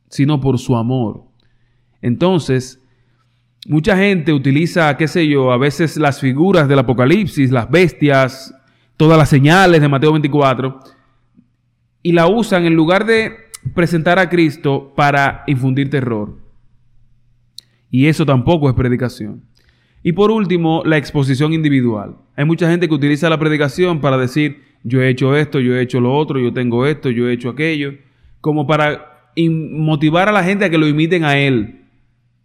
[0.09, 1.23] sino por su amor.
[2.01, 2.81] Entonces,
[3.67, 8.53] mucha gente utiliza, qué sé yo, a veces las figuras del Apocalipsis, las bestias,
[8.95, 10.79] todas las señales de Mateo 24,
[12.03, 13.35] y la usan en lugar de
[13.73, 16.37] presentar a Cristo para infundir terror.
[17.89, 19.43] Y eso tampoco es predicación.
[20.03, 22.15] Y por último, la exposición individual.
[22.35, 25.81] Hay mucha gente que utiliza la predicación para decir, yo he hecho esto, yo he
[25.81, 27.93] hecho lo otro, yo tengo esto, yo he hecho aquello,
[28.39, 29.16] como para
[29.49, 31.85] motivar a la gente a que lo imiten a él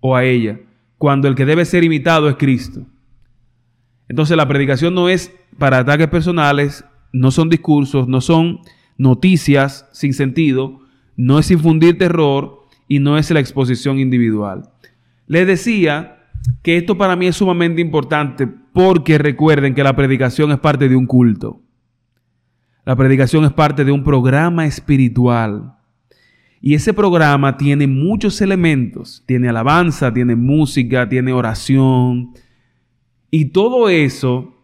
[0.00, 0.60] o a ella,
[0.98, 2.82] cuando el que debe ser imitado es Cristo.
[4.08, 8.60] Entonces la predicación no es para ataques personales, no son discursos, no son
[8.98, 10.80] noticias sin sentido,
[11.16, 14.70] no es infundir terror y no es la exposición individual.
[15.26, 16.18] Les decía
[16.62, 20.96] que esto para mí es sumamente importante porque recuerden que la predicación es parte de
[20.96, 21.60] un culto.
[22.84, 25.74] La predicación es parte de un programa espiritual.
[26.64, 29.24] Y ese programa tiene muchos elementos.
[29.26, 32.34] Tiene alabanza, tiene música, tiene oración.
[33.32, 34.54] Y todo eso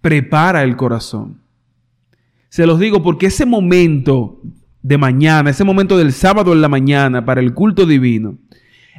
[0.00, 1.42] prepara el corazón.
[2.48, 4.40] Se los digo porque ese momento
[4.80, 8.38] de mañana, ese momento del sábado en la mañana para el culto divino,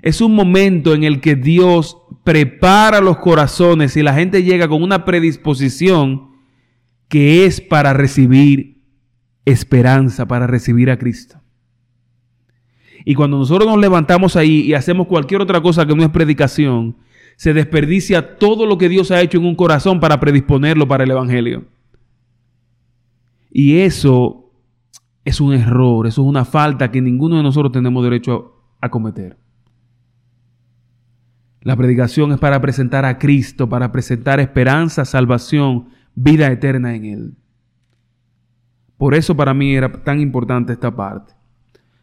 [0.04, 4.84] es un momento en el que Dios prepara los corazones y la gente llega con
[4.84, 6.30] una predisposición
[7.08, 8.79] que es para recibir
[9.46, 11.42] esperanza, para recibir a Cristo.
[13.06, 16.98] Y cuando nosotros nos levantamos ahí y hacemos cualquier otra cosa que no es predicación,
[17.38, 21.12] se desperdicia todo lo que Dios ha hecho en un corazón para predisponerlo para el
[21.12, 21.66] Evangelio.
[23.50, 24.52] Y eso
[25.24, 29.38] es un error, eso es una falta que ninguno de nosotros tenemos derecho a, cometer.
[31.62, 37.38] La predicación es para presentar a Cristo, para presentar esperanza, salvación, vida eterna en Él.
[39.00, 41.34] Por eso para mí era tan importante esta parte.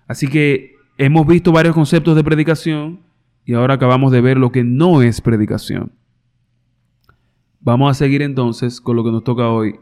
[0.08, 3.00] Así que hemos visto varios conceptos de predicación
[3.44, 5.92] y ahora acabamos de ver lo que no es predicación.
[7.60, 9.78] Vamos a seguir entonces con lo que nos toca hoy.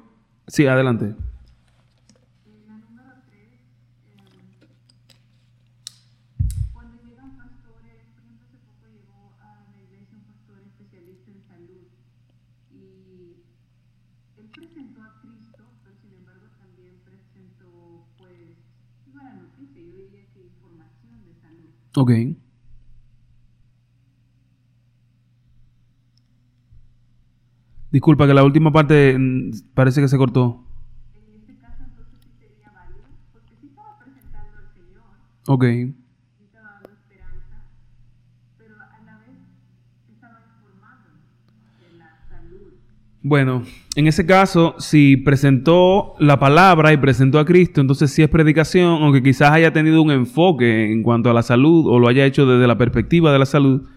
[0.48, 1.14] Sí, adelante.
[21.96, 22.10] Ok.
[27.92, 30.64] Disculpa que la última parte mm, parece que se cortó.
[31.14, 35.04] En este caso entonces sí sería válido, porque sí estaba presentando al Señor.
[35.46, 35.64] Ok.
[36.42, 37.62] Estaba dando esperanza,
[38.58, 39.38] pero a la vez
[40.12, 41.10] estaba informando
[41.78, 42.72] de la salud.
[43.26, 43.62] Bueno,
[43.96, 49.02] en ese caso, si presentó la palabra y presentó a Cristo, entonces sí es predicación,
[49.02, 52.44] aunque quizás haya tenido un enfoque en cuanto a la salud o lo haya hecho
[52.44, 53.88] desde la perspectiva de la salud.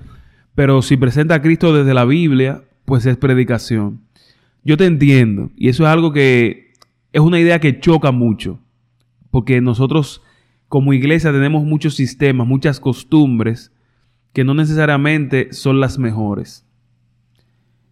[0.56, 4.00] Pero si presenta a Cristo desde la Biblia, pues es predicación.
[4.64, 6.72] Yo te entiendo, y eso es algo que
[7.12, 8.62] es una idea que choca mucho,
[9.30, 10.22] porque nosotros
[10.70, 13.74] como iglesia tenemos muchos sistemas, muchas costumbres
[14.32, 16.67] que no necesariamente son las mejores.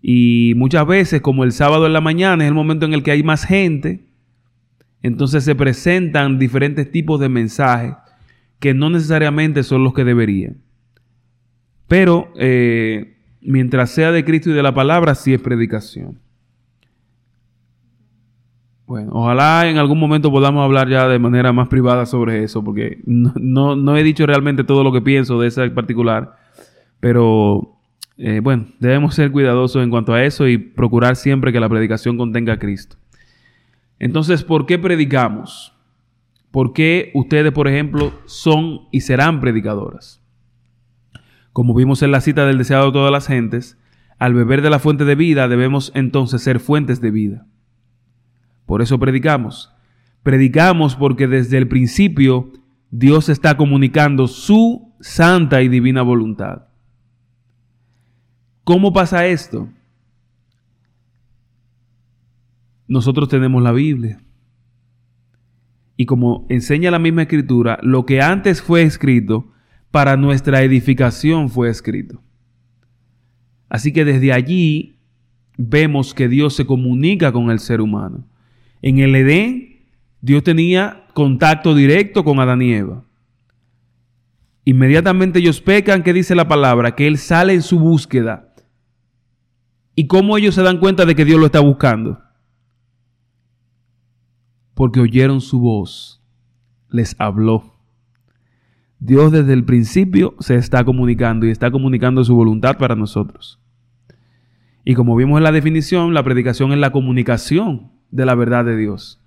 [0.08, 3.10] Y muchas veces, como el sábado en la mañana es el momento en el que
[3.10, 4.06] hay más gente,
[5.02, 7.96] entonces se presentan diferentes tipos de mensajes
[8.60, 10.58] que no necesariamente son los que deberían.
[11.88, 16.20] Pero eh, mientras sea de Cristo y de la palabra, sí es predicación.
[18.86, 23.00] Bueno, ojalá en algún momento podamos hablar ya de manera más privada sobre eso, porque
[23.08, 26.36] no, no he dicho realmente todo lo que pienso de esa particular,
[27.00, 27.75] pero
[28.18, 32.18] eh, bueno, debemos ser cuidadosos en cuanto a eso y procurar siempre que la predicación
[32.18, 32.98] contenga a Cristo.
[34.00, 35.74] Entonces, ¿por qué predicamos?
[36.52, 40.22] ¿Por qué ustedes, por ejemplo, son y serán predicadoras?
[41.52, 43.78] Como vimos en la cita del deseado de todas las gentes,
[44.18, 47.46] al beber de la fuente de vida debemos entonces ser fuentes de vida.
[48.66, 49.74] Por eso predicamos.
[50.24, 52.52] Predicamos porque desde el principio
[52.90, 56.68] Dios está comunicando su santa y divina voluntad.
[58.66, 59.70] ¿Cómo pasa esto?
[62.88, 64.20] Nosotros tenemos la Biblia.
[65.96, 69.52] Y como enseña la misma escritura, lo que antes fue escrito,
[69.92, 72.24] para nuestra edificación fue escrito.
[73.70, 74.98] Así que desde allí
[75.58, 78.28] vemos que Dios se comunica con el ser humano.
[78.82, 79.86] En el Edén,
[80.22, 83.06] Dios tenía contacto directo con Adán y Eva.
[84.64, 86.96] Inmediatamente ellos pecan, ¿qué dice la palabra?
[86.96, 88.55] Que Él sale en su búsqueda
[89.96, 92.20] ¿Y cómo ellos se dan cuenta de que Dios lo está buscando?
[94.74, 96.22] Porque oyeron su voz,
[96.90, 97.76] les habló.
[99.00, 103.60] Dios desde el principio se está comunicando y está comunicando su voluntad para nosotros.
[104.84, 108.78] Y como vimos en la definición, la predicación es la comunicación de la verdad de
[108.78, 109.22] Dios.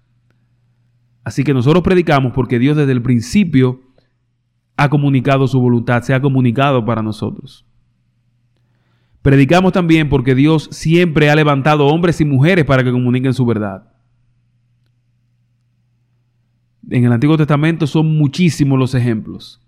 [1.25, 3.81] Así que nosotros predicamos porque Dios desde el principio
[4.77, 7.68] ha comunicado su voluntad, se ha comunicado para nosotros.
[9.23, 13.93] Predicamos también porque Dios siempre ha levantado hombres y mujeres para que comuniquen su verdad.
[16.91, 19.61] En el Antiguo Testamento son muchísimos los ejemplos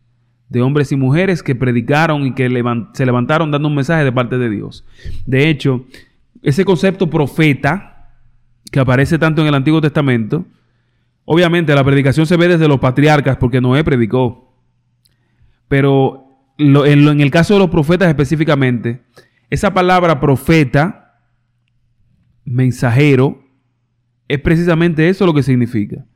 [0.51, 2.49] de hombres y mujeres que predicaron y que
[2.93, 4.85] se levantaron dando un mensaje de parte de Dios.
[5.25, 5.87] De hecho,
[6.43, 8.11] ese concepto profeta
[8.71, 10.45] que aparece tanto en el Antiguo Testamento,
[11.25, 14.53] obviamente la predicación se ve desde los patriarcas porque Noé predicó.
[15.69, 16.27] Pero
[16.59, 19.03] en el caso de los profetas específicamente,
[19.51, 21.21] esa palabra profeta,
[22.45, 23.45] mensajero,
[24.29, 26.07] es precisamente eso lo que significa.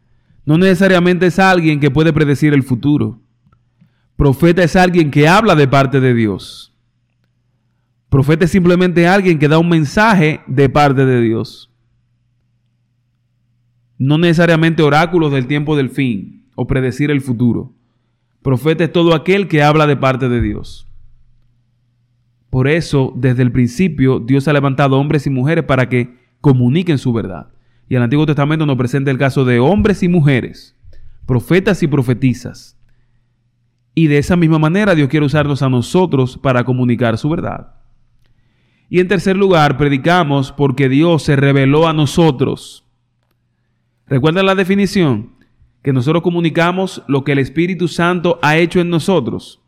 [0.47, 3.20] No necesariamente es alguien que puede predecir el futuro.
[4.16, 6.72] Profeta es alguien que habla de parte de Dios.
[8.09, 11.70] Profeta es simplemente alguien que da un mensaje de parte de Dios.
[13.97, 17.72] no necesariamente oráculos del tiempo del fin o predecir el futuro.
[18.43, 20.87] Profeta es todo aquel que habla de parte de Dios.
[22.55, 27.12] Por eso, desde el principio, Dios ha levantado hombres y mujeres para que comuniquen su
[27.12, 27.48] verdad.
[27.88, 30.76] Y el Antiguo Testamento nos presenta el caso de hombres y mujeres,
[31.26, 32.78] profetas y profetizas.
[33.92, 37.74] Y de esa misma manera Dios quiere usarnos a nosotros para comunicar su verdad.
[38.88, 42.86] Y en tercer lugar, predicamos porque Dios se reveló a nosotros.
[44.07, 45.32] ¿Recuerdan la definición?
[45.82, 49.63] Que nosotros comunicamos lo que el Espíritu Santo ha hecho en nosotros.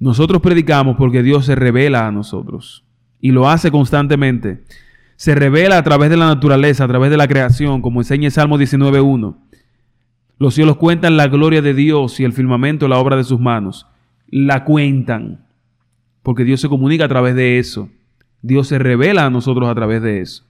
[0.00, 2.84] Nosotros predicamos porque Dios se revela a nosotros.
[3.20, 4.62] Y lo hace constantemente
[5.18, 8.32] se revela a través de la naturaleza, a través de la creación, como enseña el
[8.32, 9.34] Salmo 19.1.
[10.38, 13.88] Los cielos cuentan la gloria de Dios y el firmamento la obra de sus manos.
[14.28, 15.44] La cuentan,
[16.22, 17.88] porque Dios se comunica a través de eso.
[18.42, 20.44] Dios se revela a nosotros a través de eso.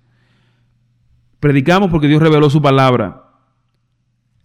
[1.41, 3.25] Predicamos porque Dios reveló su palabra.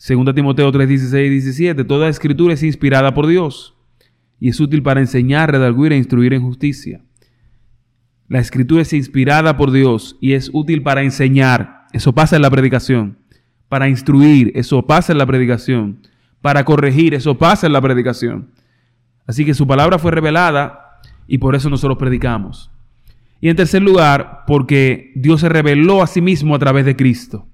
[0.07, 1.83] 2 Timoteo 3, 16 y 17.
[1.83, 3.75] Toda escritura es inspirada por Dios
[4.43, 7.01] y es útil para enseñar, redarguir e instruir en justicia
[8.33, 11.85] la escritura es inspirada por Dios y es útil para enseñar.
[11.91, 13.19] Eso pasa en la predicación.
[13.69, 14.51] Para instruir.
[14.55, 15.99] Eso pasa en la predicación.
[16.41, 17.13] Para corregir.
[17.13, 18.49] Eso pasa en la predicación.
[19.27, 22.71] Así que su palabra fue revelada y por eso nosotros predicamos.
[23.39, 27.47] Y en tercer lugar, porque Dios se reveló a sí mismo a través de Cristo.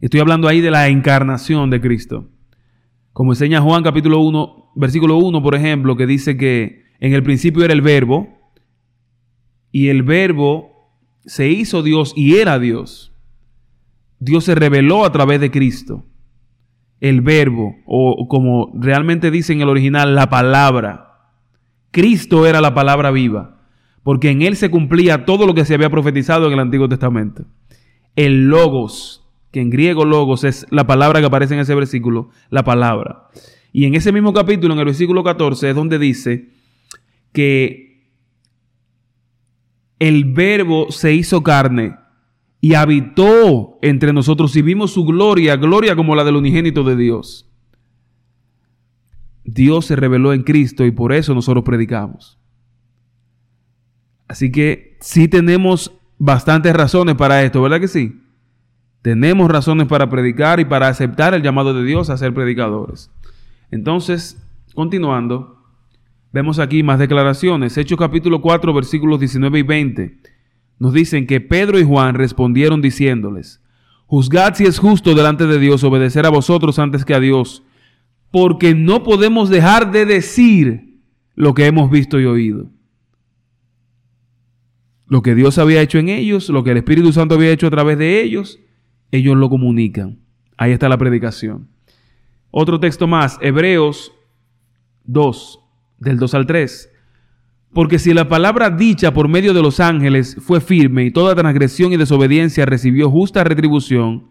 [0.00, 2.28] Estoy hablando ahí de la encarnación de Cristo.
[3.12, 7.64] Como enseña Juan capítulo 1, versículo 1, por ejemplo, que dice que en el principio
[7.64, 8.28] era el verbo,
[9.72, 10.70] y el verbo
[11.24, 13.12] se hizo Dios y era Dios.
[14.18, 16.04] Dios se reveló a través de Cristo.
[17.00, 21.10] El verbo, o como realmente dice en el original, la palabra.
[21.90, 23.62] Cristo era la palabra viva,
[24.02, 27.46] porque en él se cumplía todo lo que se había profetizado en el Antiguo Testamento.
[28.16, 32.64] El logos, que en griego logos es la palabra que aparece en ese versículo, la
[32.64, 33.28] palabra.
[33.72, 36.50] Y en ese mismo capítulo, en el versículo 14, es donde dice
[37.32, 37.90] que
[39.98, 41.96] el verbo se hizo carne
[42.60, 47.46] y habitó entre nosotros y vimos su gloria, gloria como la del unigénito de Dios.
[49.44, 52.38] Dios se reveló en Cristo y por eso nosotros predicamos.
[54.28, 58.20] Así que sí tenemos bastantes razones para esto, ¿verdad que sí?
[59.02, 63.10] Tenemos razones para predicar y para aceptar el llamado de Dios a ser predicadores.
[63.70, 64.42] Entonces,
[64.74, 65.60] continuando,
[66.32, 67.76] Vemos aquí más declaraciones.
[67.76, 70.18] Hechos capítulo 4, versículos 19 y 20.
[70.78, 73.60] Nos dicen que Pedro y Juan respondieron diciéndoles,
[74.06, 77.64] Juzgad si es justo delante de Dios obedecer a vosotros antes que a Dios,
[78.30, 81.00] porque no podemos dejar de decir
[81.34, 82.70] lo que hemos visto y oído.
[85.06, 87.70] Lo que Dios había hecho en ellos, lo que el Espíritu Santo había hecho a
[87.70, 88.60] través de ellos,
[89.10, 90.20] ellos lo comunican.
[90.56, 91.69] Ahí está la predicación.
[92.50, 94.12] Otro texto más, Hebreos
[95.04, 95.60] 2,
[95.98, 96.90] del 2 al 3.
[97.72, 101.92] Porque si la palabra dicha por medio de los ángeles fue firme y toda transgresión
[101.92, 104.28] y desobediencia recibió justa retribución,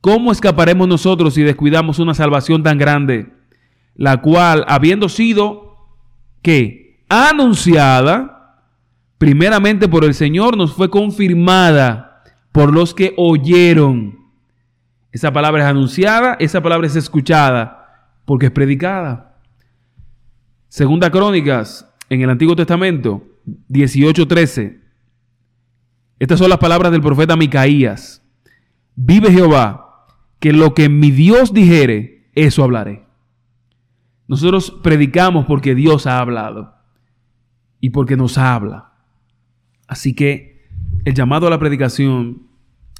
[0.00, 3.32] ¿cómo escaparemos nosotros si descuidamos una salvación tan grande,
[3.94, 5.76] la cual, habiendo sido,
[6.42, 7.04] ¿qué?
[7.08, 8.64] Anunciada,
[9.18, 14.23] primeramente por el Señor, nos fue confirmada por los que oyeron.
[15.14, 19.38] Esa palabra es anunciada, esa palabra es escuchada, porque es predicada.
[20.66, 23.22] Segunda Crónicas, en el Antiguo Testamento,
[23.68, 24.80] 18:13.
[26.18, 28.26] Estas son las palabras del profeta Micaías.
[28.96, 30.08] Vive Jehová,
[30.40, 33.06] que lo que mi Dios dijere, eso hablaré.
[34.26, 36.74] Nosotros predicamos porque Dios ha hablado
[37.78, 38.94] y porque nos habla.
[39.86, 40.66] Así que
[41.04, 42.48] el llamado a la predicación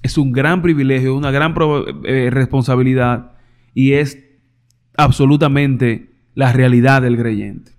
[0.05, 1.55] es un gran privilegio, una gran
[2.05, 3.33] eh, responsabilidad
[3.73, 4.23] y es
[4.99, 7.73] absolutamente la realidad del creyente.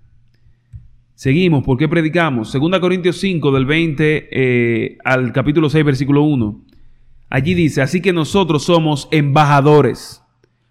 [1.14, 2.50] Seguimos, ¿por qué predicamos?
[2.50, 6.64] Segunda Corintios 5, del 20 eh, al capítulo 6, versículo 1.
[7.30, 10.20] Allí dice, así que nosotros somos embajadores.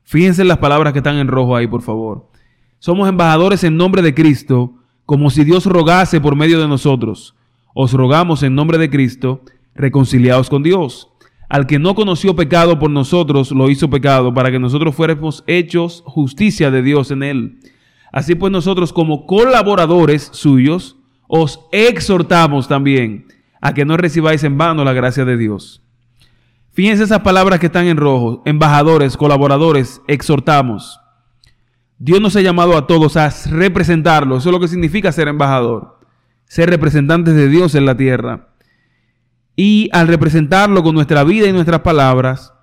[0.03, 2.31] Fíjense en las palabras que están en rojo ahí, por favor.
[2.79, 4.73] Somos embajadores en nombre de Cristo,
[5.05, 7.33] como si Dios rogase por medio de nosotros.
[7.73, 9.41] Os rogamos en nombre de Cristo,
[9.73, 11.14] reconciliados con Dios.
[11.49, 16.03] Al que no conoció pecado por nosotros, lo hizo pecado, para que nosotros fuéramos hechos
[16.05, 17.59] justicia de Dios en él.
[18.11, 23.25] Así pues nosotros como colaboradores suyos os exhortamos también
[23.61, 25.81] a que no recibáis en vano la gracia de Dios.
[26.71, 30.99] Fíjense esas palabras que están en rojo, embajadores, colaboradores, exhortamos.
[31.97, 35.99] Dios nos ha llamado a todos a representarlo, eso es lo que significa ser embajador,
[36.45, 38.54] ser representantes de Dios en la tierra.
[39.55, 42.53] Y al representarlo con nuestra vida y nuestras palabras,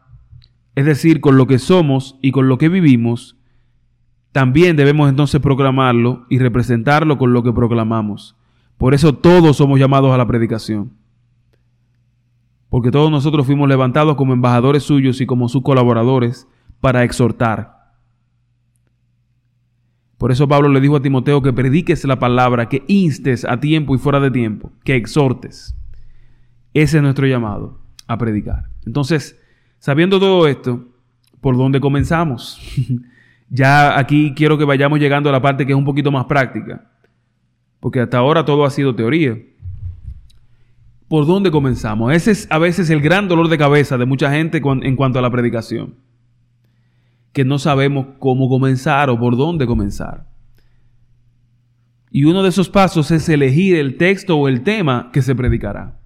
[0.74, 3.36] es decir, con lo que somos y con lo que vivimos,
[4.32, 8.36] también debemos entonces proclamarlo y representarlo con lo que proclamamos.
[8.78, 10.92] Por eso todos somos llamados a la predicación.
[12.68, 16.48] Porque todos nosotros fuimos levantados como embajadores suyos y como sus colaboradores
[16.80, 17.82] para exhortar.
[20.16, 23.94] Por eso Pablo le dijo a Timoteo que prediques la palabra, que instes a tiempo
[23.94, 25.76] y fuera de tiempo, que exhortes.
[26.74, 28.68] Ese es nuestro llamado, a predicar.
[28.86, 29.38] Entonces,
[29.78, 30.84] sabiendo todo esto,
[31.40, 32.60] ¿por dónde comenzamos?
[33.50, 36.90] ya aquí quiero que vayamos llegando a la parte que es un poquito más práctica,
[37.80, 39.38] porque hasta ahora todo ha sido teoría.
[41.08, 42.14] ¿Por dónde comenzamos?
[42.14, 45.22] Ese es a veces el gran dolor de cabeza de mucha gente en cuanto a
[45.22, 45.96] la predicación,
[47.34, 50.26] que no sabemos cómo comenzar o por dónde comenzar.
[52.10, 56.01] Y uno de esos pasos es elegir el texto o el tema que se predicará.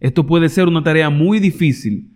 [0.00, 2.10] Esto puede ser una tarea muy difícil,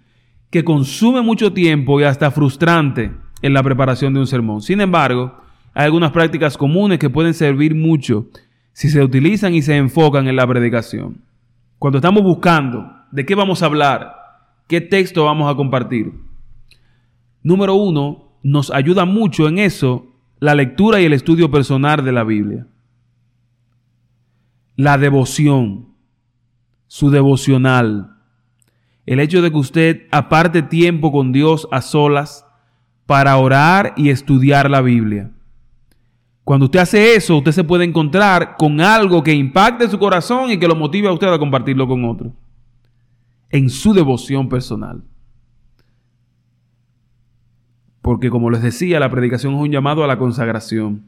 [0.50, 3.12] que consume mucho tiempo y hasta frustrante
[3.42, 4.62] en la preparación de un sermón.
[4.62, 5.36] Sin embargo,
[5.74, 8.28] hay algunas prácticas comunes que pueden servir mucho
[8.72, 11.22] si se utilizan y se enfocan en la predicación.
[11.78, 14.14] Cuando estamos buscando de qué vamos a hablar,
[14.66, 16.12] qué texto vamos a compartir.
[17.42, 20.06] Número uno, nos ayuda mucho en eso
[20.40, 22.66] la lectura y el estudio personal de la Biblia.
[24.76, 25.93] La devoción
[26.86, 28.16] su devocional.
[29.06, 32.46] El hecho de que usted aparte tiempo con Dios a solas
[33.06, 35.30] para orar y estudiar la Biblia.
[36.42, 40.58] Cuando usted hace eso, usted se puede encontrar con algo que impacte su corazón y
[40.58, 42.32] que lo motive a usted a compartirlo con otros.
[43.50, 45.02] En su devoción personal.
[48.02, 51.04] Porque como les decía, la predicación es un llamado a la consagración.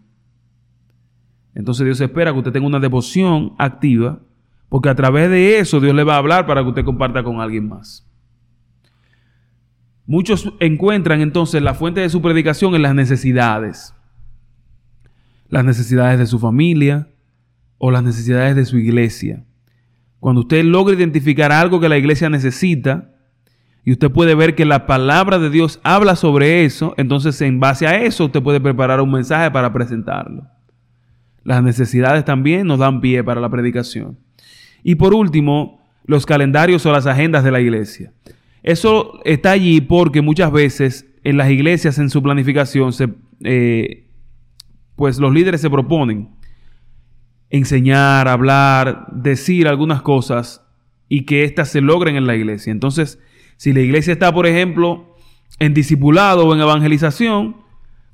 [1.55, 4.21] Entonces Dios espera que usted tenga una devoción activa
[4.69, 7.41] porque a través de eso Dios le va a hablar para que usted comparta con
[7.41, 8.07] alguien más.
[10.07, 13.95] Muchos encuentran entonces la fuente de su predicación en las necesidades.
[15.49, 17.09] Las necesidades de su familia
[17.79, 19.45] o las necesidades de su iglesia.
[20.21, 23.13] Cuando usted logra identificar algo que la iglesia necesita
[23.85, 27.87] y usted puede ver que la palabra de Dios habla sobre eso, entonces en base
[27.87, 30.45] a eso usted puede preparar un mensaje para presentarlo.
[31.45, 34.19] Las necesidades también nos dan pie para la predicación.
[34.89, 38.13] Y por último, los calendarios o las agendas de la iglesia.
[38.63, 43.09] Eso está allí porque muchas veces en las iglesias, en su planificación, se,
[43.43, 44.07] eh,
[44.95, 46.29] pues los líderes se proponen
[47.51, 50.65] enseñar, hablar, decir algunas cosas
[51.09, 52.71] y que éstas se logren en la iglesia.
[52.71, 53.19] Entonces,
[53.57, 55.17] si la iglesia está, por ejemplo,
[55.59, 57.57] en discipulado o en evangelización,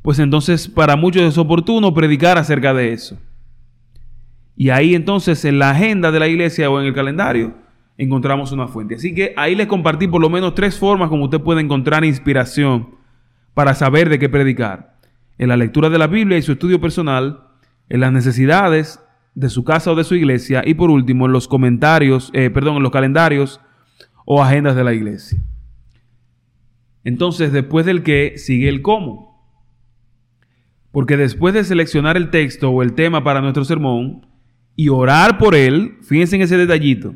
[0.01, 3.19] pues entonces para muchos es oportuno predicar acerca de eso.
[4.57, 7.55] Y ahí entonces en la agenda de la iglesia o en el calendario
[7.97, 8.97] encontramos una fuente.
[8.97, 12.97] Así que ahí les compartí por lo menos tres formas como usted puede encontrar inspiración
[13.55, 14.99] para saber de qué predicar.
[15.39, 17.49] En la lectura de la Biblia y su estudio personal,
[17.89, 19.01] en las necesidades
[19.35, 22.77] de su casa o de su iglesia y por último en los comentarios, eh, perdón,
[22.77, 23.61] en los calendarios
[24.25, 25.43] o agendas de la iglesia.
[27.05, 29.33] Entonces, después del qué, sigue el cómo.
[30.93, 34.27] Porque después de seleccionar el texto o el tema para nuestro sermón,
[34.77, 37.15] y orar por él, fíjense en ese detallito,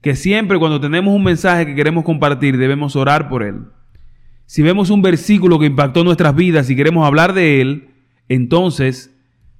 [0.00, 3.62] que siempre cuando tenemos un mensaje que queremos compartir debemos orar por él.
[4.46, 7.88] Si vemos un versículo que impactó nuestras vidas y queremos hablar de él,
[8.28, 9.16] entonces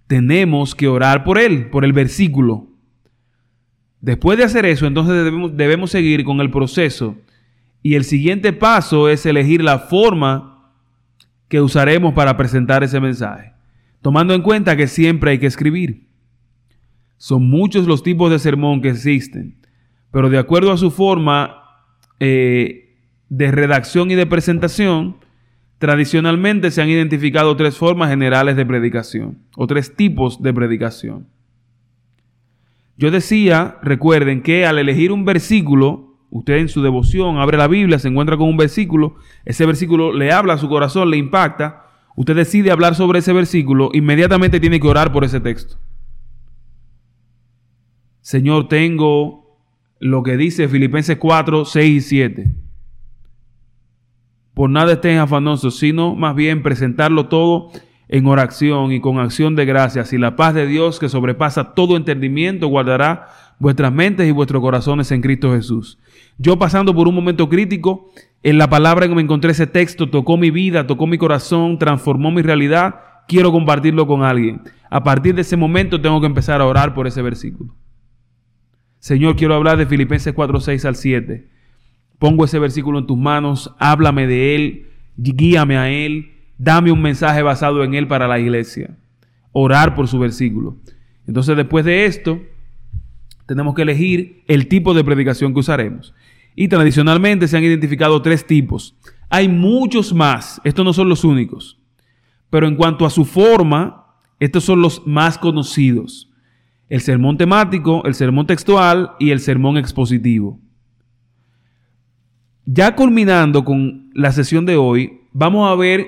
[0.06, 2.68] tenemos que orar por él, por el versículo.
[4.00, 7.16] Después de hacer eso, entonces debemos, debemos seguir con el proceso.
[7.82, 10.72] Y el siguiente paso es elegir la forma
[11.48, 13.52] que usaremos para presentar ese mensaje,
[14.00, 16.11] tomando en cuenta que siempre hay que escribir.
[17.22, 19.54] Son muchos los tipos de sermón que existen,
[20.10, 21.62] pero de acuerdo a su forma
[22.18, 22.96] eh,
[23.28, 25.18] de redacción y de presentación,
[25.78, 31.28] tradicionalmente se han identificado tres formas generales de predicación o tres tipos de predicación.
[32.96, 38.00] Yo decía, recuerden que al elegir un versículo, usted en su devoción abre la Biblia,
[38.00, 39.14] se encuentra con un versículo,
[39.44, 43.90] ese versículo le habla a su corazón, le impacta, usted decide hablar sobre ese versículo,
[43.92, 45.78] inmediatamente tiene que orar por ese texto.
[48.22, 49.58] Señor, tengo
[49.98, 52.54] lo que dice Filipenses 4, 6 y 7.
[54.54, 57.72] Por nada estén afanosos, sino más bien presentarlo todo
[58.06, 60.12] en oración y con acción de gracias.
[60.12, 63.26] Y la paz de Dios que sobrepasa todo entendimiento guardará
[63.58, 65.98] vuestras mentes y vuestros corazones en Cristo Jesús.
[66.38, 68.12] Yo pasando por un momento crítico,
[68.44, 71.76] en la palabra en que me encontré ese texto, tocó mi vida, tocó mi corazón,
[71.76, 74.62] transformó mi realidad, quiero compartirlo con alguien.
[74.90, 77.74] A partir de ese momento tengo que empezar a orar por ese versículo.
[79.02, 81.48] Señor, quiero hablar de Filipenses 4, 6 al 7.
[82.20, 84.86] Pongo ese versículo en tus manos, háblame de él,
[85.16, 88.96] guíame a él, dame un mensaje basado en él para la iglesia.
[89.50, 90.76] Orar por su versículo.
[91.26, 92.42] Entonces, después de esto,
[93.46, 96.14] tenemos que elegir el tipo de predicación que usaremos.
[96.54, 98.94] Y tradicionalmente se han identificado tres tipos.
[99.28, 101.76] Hay muchos más, estos no son los únicos.
[102.50, 106.31] Pero en cuanto a su forma, estos son los más conocidos.
[106.92, 110.60] El sermón temático, el sermón textual y el sermón expositivo.
[112.66, 116.06] Ya culminando con la sesión de hoy, vamos a ver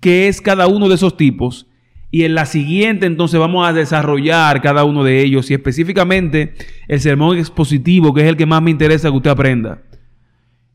[0.00, 1.68] qué es cada uno de esos tipos
[2.10, 6.54] y en la siguiente entonces vamos a desarrollar cada uno de ellos y específicamente
[6.88, 9.82] el sermón expositivo, que es el que más me interesa que usted aprenda.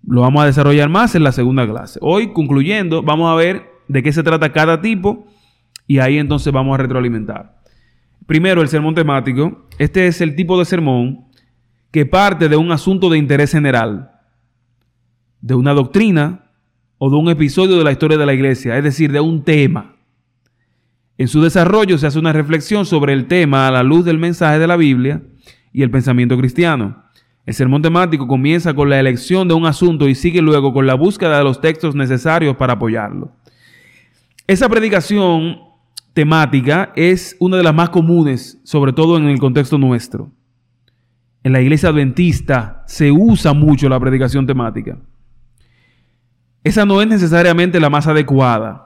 [0.08, 2.00] Lo vamos a desarrollar más en la segunda clase.
[2.02, 5.28] Hoy, concluyendo, vamos a ver de qué se trata cada tipo
[5.88, 7.55] y ahí entonces vamos a retroalimentar.
[8.26, 9.68] Primero, el sermón temático.
[9.78, 11.26] Este es el tipo de sermón
[11.92, 14.12] que parte de un asunto de interés general,
[15.42, 16.52] de una doctrina
[16.98, 19.96] o de un episodio de la historia de la iglesia, es decir, de un tema.
[21.18, 24.60] En su desarrollo se hace una reflexión sobre el tema a la luz del mensaje
[24.60, 25.22] de la Biblia
[25.72, 27.04] y el pensamiento cristiano.
[27.46, 30.96] El sermón temático comienza con la elección de un asunto y sigue luego con la
[30.96, 33.32] búsqueda de los textos necesarios para apoyarlo.
[34.48, 35.60] Esa predicación
[36.16, 40.32] temática es una de las más comunes, sobre todo en el contexto nuestro.
[41.44, 44.98] En la iglesia adventista se usa mucho la predicación temática.
[46.64, 48.86] Esa no es necesariamente la más adecuada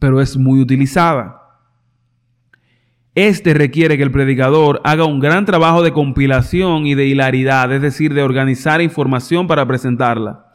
[0.00, 1.36] pero es muy utilizada.
[3.14, 7.82] Este requiere que el predicador haga un gran trabajo de compilación y de hilaridad, es
[7.82, 10.46] decir, de organizar información para presentarla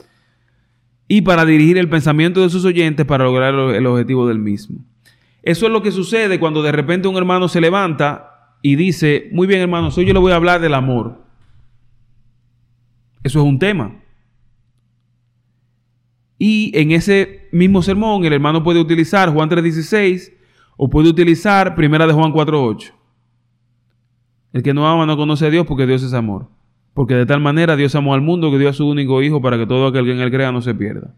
[1.08, 4.84] y para dirigir el pensamiento de sus oyentes para lograr el objetivo del mismo.
[5.46, 9.46] Eso es lo que sucede cuando de repente un hermano se levanta y dice, muy
[9.46, 11.24] bien hermanos, hoy yo le voy a hablar del amor.
[13.24, 14.02] Eso es un tema.
[16.40, 20.34] Y en ese mismo sermón el hermano puede utilizar Juan 3.16
[20.78, 22.92] o puede utilizar Primera de Juan 4.8.
[24.52, 26.50] El que no ama no conoce a Dios porque Dios es amor.
[26.96, 29.60] Porque de tal manera Dios amó al mundo que dio a su único Hijo para
[29.60, 31.14] que todo aquel que en él crea no se pierda.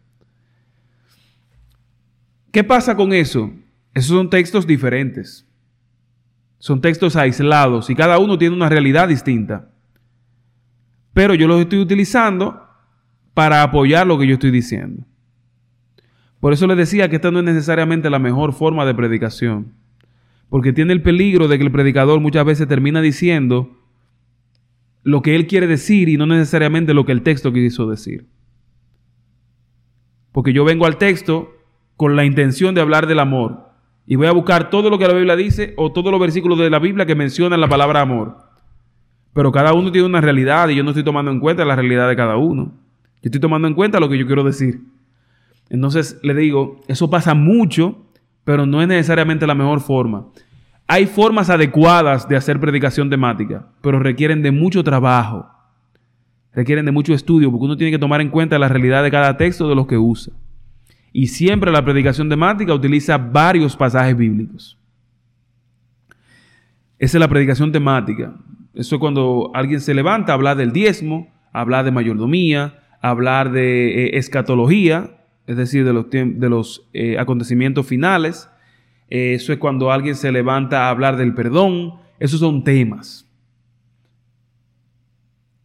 [2.51, 3.51] ¿Qué pasa con eso?
[3.97, 5.43] Esos son textos diferentes.
[6.59, 9.71] Son textos aislados y cada uno tiene una realidad distinta.
[11.13, 12.61] Pero yo los estoy utilizando
[13.33, 15.03] para apoyar lo que yo estoy diciendo.
[16.39, 19.73] Por eso les decía que esta no es necesariamente la mejor forma de predicación,
[20.47, 23.79] porque tiene el peligro de que el predicador muchas veces termina diciendo
[25.01, 28.27] lo que él quiere decir y no necesariamente lo que el texto quiso decir.
[30.31, 31.51] Porque yo vengo al texto
[31.95, 33.66] con la intención de hablar del amor
[34.07, 36.69] y voy a buscar todo lo que la Biblia dice o todos los versículos de
[36.69, 38.37] la Biblia que mencionan la palabra amor.
[39.33, 42.07] Pero cada uno tiene una realidad y yo no estoy tomando en cuenta la realidad
[42.07, 42.71] de cada uno.
[43.21, 44.79] Yo estoy tomando en cuenta lo que yo quiero decir.
[45.69, 47.97] Entonces le digo, eso pasa mucho,
[48.45, 50.27] pero no es necesariamente la mejor forma.
[50.87, 55.49] Hay formas adecuadas de hacer predicación temática, pero requieren de mucho trabajo,
[56.53, 59.35] requieren de mucho estudio, porque uno tiene que tomar en cuenta la realidad de cada
[59.35, 60.33] texto de los que usa.
[61.17, 64.77] Y siempre la predicación temática utiliza varios pasajes bíblicos.
[66.99, 68.35] Esa es la predicación temática.
[68.75, 73.51] Eso es cuando alguien se levanta a hablar del diezmo, a hablar de mayordomía, hablar
[73.51, 78.47] de eh, escatología, es decir, de los, de los eh, acontecimientos finales.
[79.09, 81.95] Eh, eso es cuando alguien se levanta a hablar del perdón.
[82.19, 83.27] Esos son temas.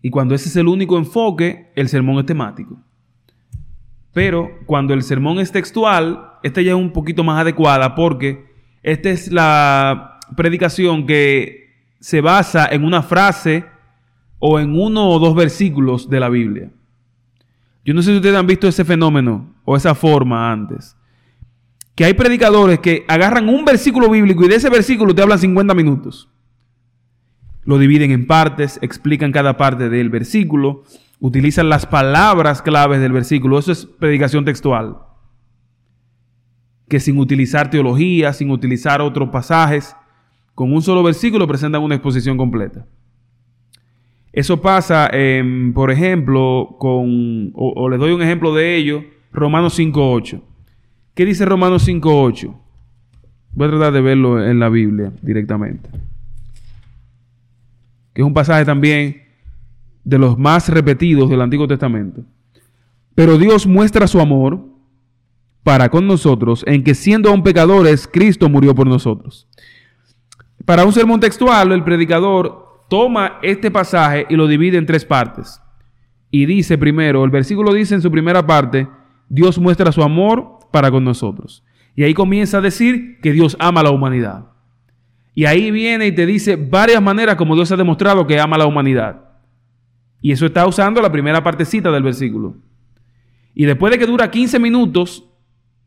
[0.01, 2.83] Y cuando ese es el único enfoque, el sermón es temático.
[4.13, 8.45] Pero cuando el sermón es textual, esta ya es un poquito más adecuada porque
[8.83, 13.65] esta es la predicación que se basa en una frase
[14.39, 16.71] o en uno o dos versículos de la Biblia.
[17.85, 20.97] Yo no sé si ustedes han visto ese fenómeno o esa forma antes.
[21.95, 25.75] Que hay predicadores que agarran un versículo bíblico y de ese versículo te hablan 50
[25.75, 26.29] minutos.
[27.65, 30.83] Lo dividen en partes, explican cada parte del versículo,
[31.23, 33.57] utilizan las palabras claves del versículo.
[33.57, 34.99] Eso es predicación textual.
[36.89, 39.95] Que sin utilizar teología, sin utilizar otros pasajes,
[40.53, 42.85] con un solo versículo presentan una exposición completa.
[44.33, 45.11] Eso pasa,
[45.75, 50.43] por ejemplo, con, o, les doy un ejemplo de ello, Romanos 5.8.
[51.15, 52.53] ¿Qué dice Romanos 5.8?
[53.53, 55.89] Voy a tratar de verlo en la Biblia directamente.
[58.13, 59.22] Que es un pasaje también
[60.05, 62.23] de los más repetidos del Antiguo Testamento.
[63.15, 64.65] Pero Dios muestra su amor
[65.63, 69.49] para con nosotros en que siendo aún pecadores, Cristo murió por nosotros.
[70.65, 75.61] Para un sermón textual, el predicador toma este pasaje y lo divide en tres partes.
[76.31, 78.89] Y dice primero, el versículo dice en su primera parte,
[79.29, 81.65] Dios muestra su amor para con nosotros.
[81.95, 84.47] Y ahí comienza a decir que Dios ama a la humanidad.
[85.35, 88.61] Y ahí viene y te dice varias maneras como Dios ha demostrado que ama a
[88.61, 89.22] la humanidad.
[90.23, 92.57] Y eso está usando la primera partecita del versículo.
[93.55, 95.25] Y después de que dura 15 minutos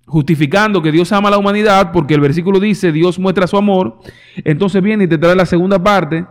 [0.05, 3.99] justificando que Dios ama a la humanidad, porque el versículo dice Dios muestra su amor,
[4.43, 6.27] entonces viene y te trae la segunda parte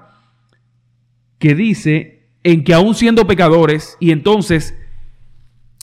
[1.39, 4.79] que dice en que aún siendo pecadores, y entonces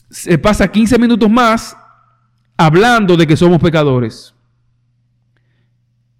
[0.08, 1.76] se pasa 15 minutos más
[2.56, 4.34] hablando de que somos pecadores.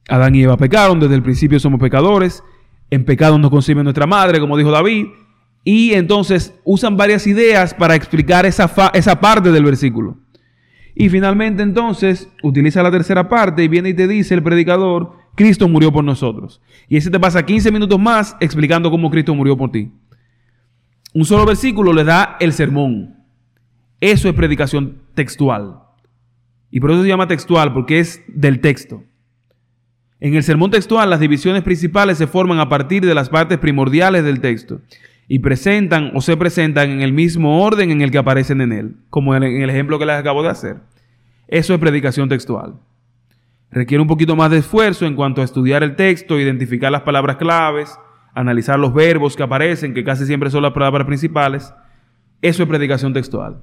[0.08, 2.42] Adán y Eva pecaron, desde el principio somos pecadores,
[2.90, 5.06] en pecado nos concibe nuestra madre, como dijo David,
[5.64, 10.18] y entonces usan varias ideas para explicar esa, esa parte del versículo.
[10.94, 15.68] Y finalmente entonces utiliza la tercera parte y viene y te dice el predicador, Cristo
[15.68, 16.60] murió por nosotros.
[16.88, 19.90] Y ese te pasa 15 minutos más explicando cómo Cristo murió por ti.
[21.14, 23.16] Un solo versículo le da el sermón.
[24.00, 25.78] Eso es predicación textual.
[26.70, 29.04] Y por eso se llama textual, porque es del texto.
[30.20, 34.24] En el sermón textual, las divisiones principales se forman a partir de las partes primordiales
[34.24, 34.80] del texto
[35.28, 38.96] y presentan o se presentan en el mismo orden en el que aparecen en él,
[39.10, 40.80] como en el ejemplo que les acabo de hacer.
[41.48, 42.74] Eso es predicación textual.
[43.70, 47.36] Requiere un poquito más de esfuerzo en cuanto a estudiar el texto, identificar las palabras
[47.36, 47.98] claves,
[48.34, 51.72] analizar los verbos que aparecen, que casi siempre son las palabras principales.
[52.42, 53.62] Eso es predicación textual.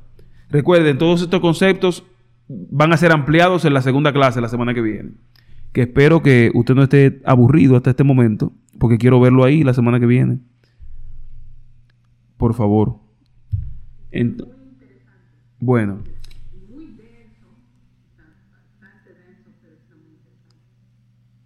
[0.50, 2.04] Recuerden, todos estos conceptos
[2.48, 5.12] van a ser ampliados en la segunda clase la semana que viene.
[5.74, 9.76] Que espero que usted no esté aburrido hasta este momento, porque quiero verlo ahí la
[9.76, 10.40] semana que viene
[12.40, 12.96] por favor.
[15.60, 16.00] bueno.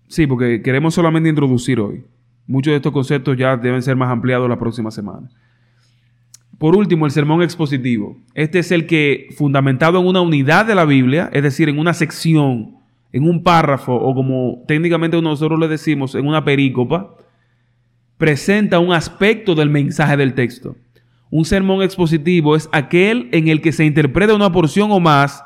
[0.08, 2.06] Sí, porque queremos solamente introducir hoy.
[2.46, 5.32] Muchos de estos conceptos ya deben ser más ampliados la próxima semana.
[6.60, 8.16] Por último, el sermón expositivo.
[8.36, 11.96] Este es el que, fundamentado en una unidad de la Biblia, es decir, en una
[11.96, 12.76] sección,
[13.12, 17.16] en un párrafo, o como técnicamente nosotros le decimos, en una perícopa,
[18.20, 20.76] presenta un aspecto del mensaje del texto.
[21.36, 25.44] Un sermón expositivo es aquel en el que se interpreta una porción o más,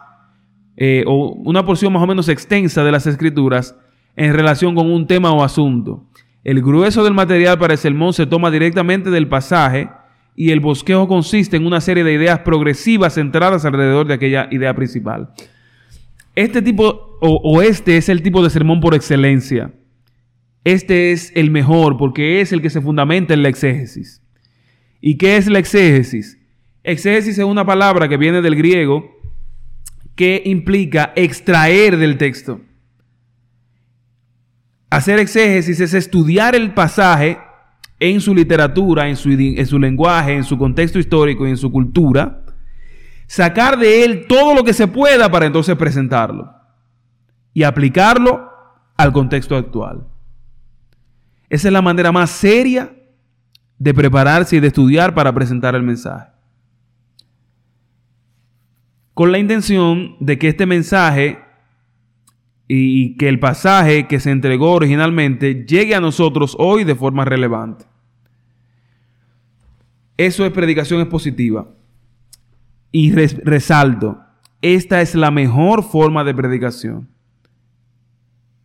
[0.76, 3.74] eh, o una porción más o menos extensa de las escrituras
[4.18, 6.06] en relación con un tema o asunto.
[6.44, 9.88] El grueso del material para el sermón se toma directamente del pasaje
[10.36, 14.76] y el bosquejo consiste en una serie de ideas progresivas centradas alrededor de aquella idea
[14.76, 15.30] principal.
[16.36, 19.72] Este tipo, o, o este es el tipo de sermón por excelencia.
[20.66, 24.22] Este es el mejor porque es el que se fundamenta en la exégesis.
[25.02, 26.38] ¿Y qué es la exégesis?
[26.84, 29.18] Exégesis es una palabra que viene del griego
[30.16, 32.62] que implica extraer del texto.
[34.90, 37.38] Hacer exégesis es estudiar el pasaje
[38.00, 41.72] en su literatura, en su, en su, lenguaje, en su contexto histórico y en su
[41.72, 42.44] cultura,
[43.28, 46.52] sacar de él todo lo que se pueda para entonces presentarlo
[47.54, 48.50] y aplicarlo
[48.96, 50.08] al contexto actual.
[51.50, 52.97] Esa es la manera más seria
[53.80, 56.32] de prepararse y de estudiar para presentar el mensaje.
[59.14, 61.40] Con la intención de que este mensaje
[62.68, 67.86] y que el pasaje que se entregó originalmente llegue a nosotros hoy de forma relevante.
[70.18, 71.70] Eso es predicación expositiva.
[72.92, 74.20] Y resalto,
[74.62, 77.10] esta es la mejor forma de predicación.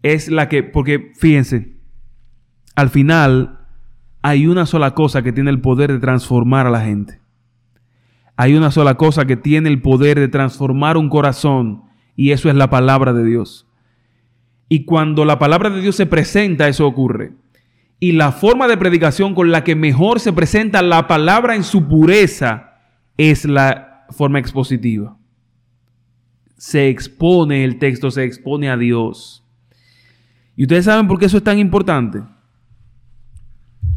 [0.02, 1.76] Es la que, porque fíjense,
[2.74, 3.61] al final
[4.22, 7.20] hay una sola cosa que tiene el poder de transformar a la gente.
[8.36, 11.82] Hay una sola cosa que tiene el poder de transformar un corazón
[12.16, 13.66] y eso es la palabra de Dios.
[14.68, 17.32] Y cuando la palabra de Dios se presenta, eso ocurre.
[17.98, 21.86] Y la forma de predicación con la que mejor se presenta la palabra en su
[21.88, 22.80] pureza
[23.16, 25.18] es la forma expositiva.
[26.56, 29.44] Se expone el texto, se expone a Dios.
[30.56, 32.22] ¿Y ustedes saben por qué eso es tan importante?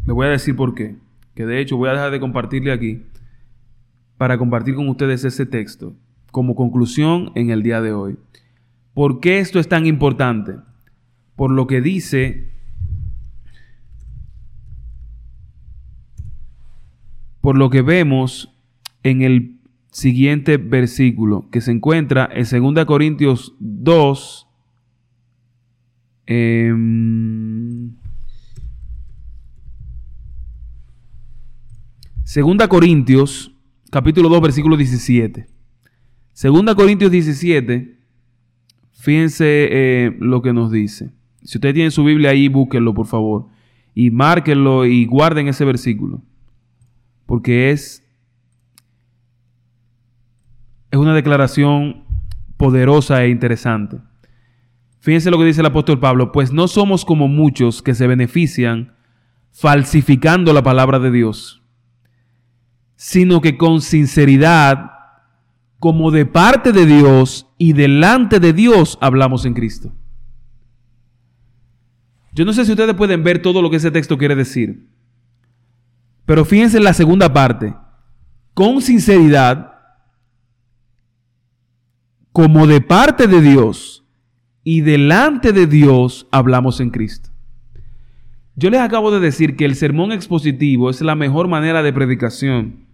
[0.06, 0.96] Le voy a decir por qué.
[1.34, 3.02] Que de hecho voy a dejar de compartirle aquí
[4.16, 5.94] para compartir con ustedes ese texto
[6.30, 8.16] como conclusión en el día de hoy.
[8.94, 10.56] ¿Por qué esto es tan importante?
[11.34, 12.50] Por lo que dice,
[17.40, 18.54] por lo que vemos
[19.02, 19.56] en el
[19.90, 24.48] siguiente versículo que se encuentra en 2 Corintios 2,
[26.26, 26.72] eh,
[32.26, 33.52] Segunda Corintios,
[33.88, 35.46] capítulo 2, versículo 17.
[36.32, 38.00] Segunda Corintios 17,
[38.94, 41.12] fíjense eh, lo que nos dice.
[41.44, 43.46] Si usted tiene su Biblia ahí, búsquenlo, por favor.
[43.94, 46.20] y márquenlo y guarden ese versículo.
[47.26, 48.04] Porque es,
[50.90, 52.02] es una declaración
[52.56, 53.98] poderosa e interesante.
[54.98, 58.96] Fíjense lo que dice el apóstol Pablo, pues no somos como muchos que se benefician
[59.52, 61.62] falsificando la palabra de Dios,
[62.96, 64.90] sino que con sinceridad,
[65.78, 69.92] como de parte de Dios y delante de Dios hablamos en Cristo.
[72.32, 74.86] Yo no sé si ustedes pueden ver todo lo que ese texto quiere decir,
[76.24, 77.74] pero fíjense en la segunda parte,
[78.52, 79.72] con sinceridad,
[82.32, 84.04] como de parte de Dios
[84.64, 87.30] y delante de Dios hablamos en Cristo.
[88.56, 92.85] Yo les acabo de decir que el sermón expositivo es la mejor manera de predicación,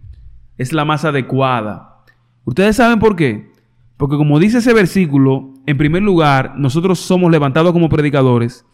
[0.57, 2.03] es la más adecuada.
[2.45, 3.51] ¿Ustedes saben por qué?
[3.97, 8.65] Porque como dice ese versículo, en primer lugar, nosotros somos levantados como predicadores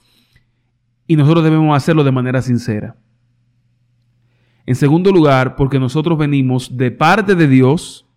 [1.07, 2.95] y nosotros debemos hacerlo de manera sincera.
[4.65, 8.07] En segundo lugar, porque nosotros venimos de parte de Dios,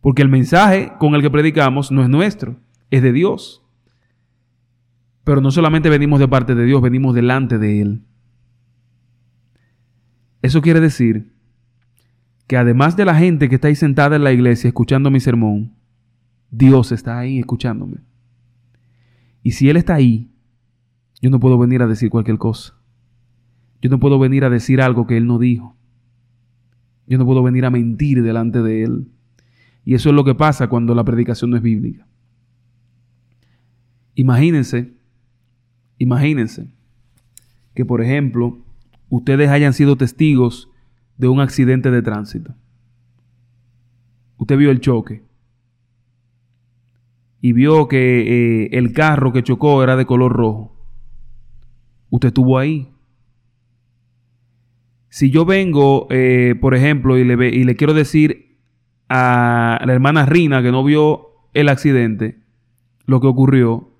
[0.00, 2.56] porque el mensaje con el que predicamos no es nuestro,
[2.90, 3.62] es de Dios.
[5.24, 8.02] Pero no solamente venimos de parte de Dios, venimos delante de Él.
[10.42, 11.32] Eso quiere decir
[12.48, 15.74] que además de la gente que está ahí sentada en la iglesia escuchando mi sermón,
[16.50, 17.98] Dios está ahí escuchándome.
[19.42, 20.30] Y si Él está ahí,
[21.20, 22.74] yo no puedo venir a decir cualquier cosa.
[23.82, 25.76] Yo no puedo venir a decir algo que Él no dijo.
[27.06, 29.08] Yo no puedo venir a mentir delante de Él.
[29.84, 32.06] Y eso es lo que pasa cuando la predicación no es bíblica.
[34.14, 34.94] Imagínense,
[35.98, 36.70] imagínense
[37.74, 38.58] que, por ejemplo,
[39.10, 40.70] ustedes hayan sido testigos
[41.18, 42.54] de un accidente de tránsito.
[44.38, 45.22] Usted vio el choque
[47.40, 50.76] y vio que eh, el carro que chocó era de color rojo.
[52.10, 52.88] Usted estuvo ahí.
[55.08, 58.58] Si yo vengo, eh, por ejemplo, y le, y le quiero decir
[59.08, 62.38] a la hermana Rina, que no vio el accidente,
[63.06, 63.90] lo que ocurrió,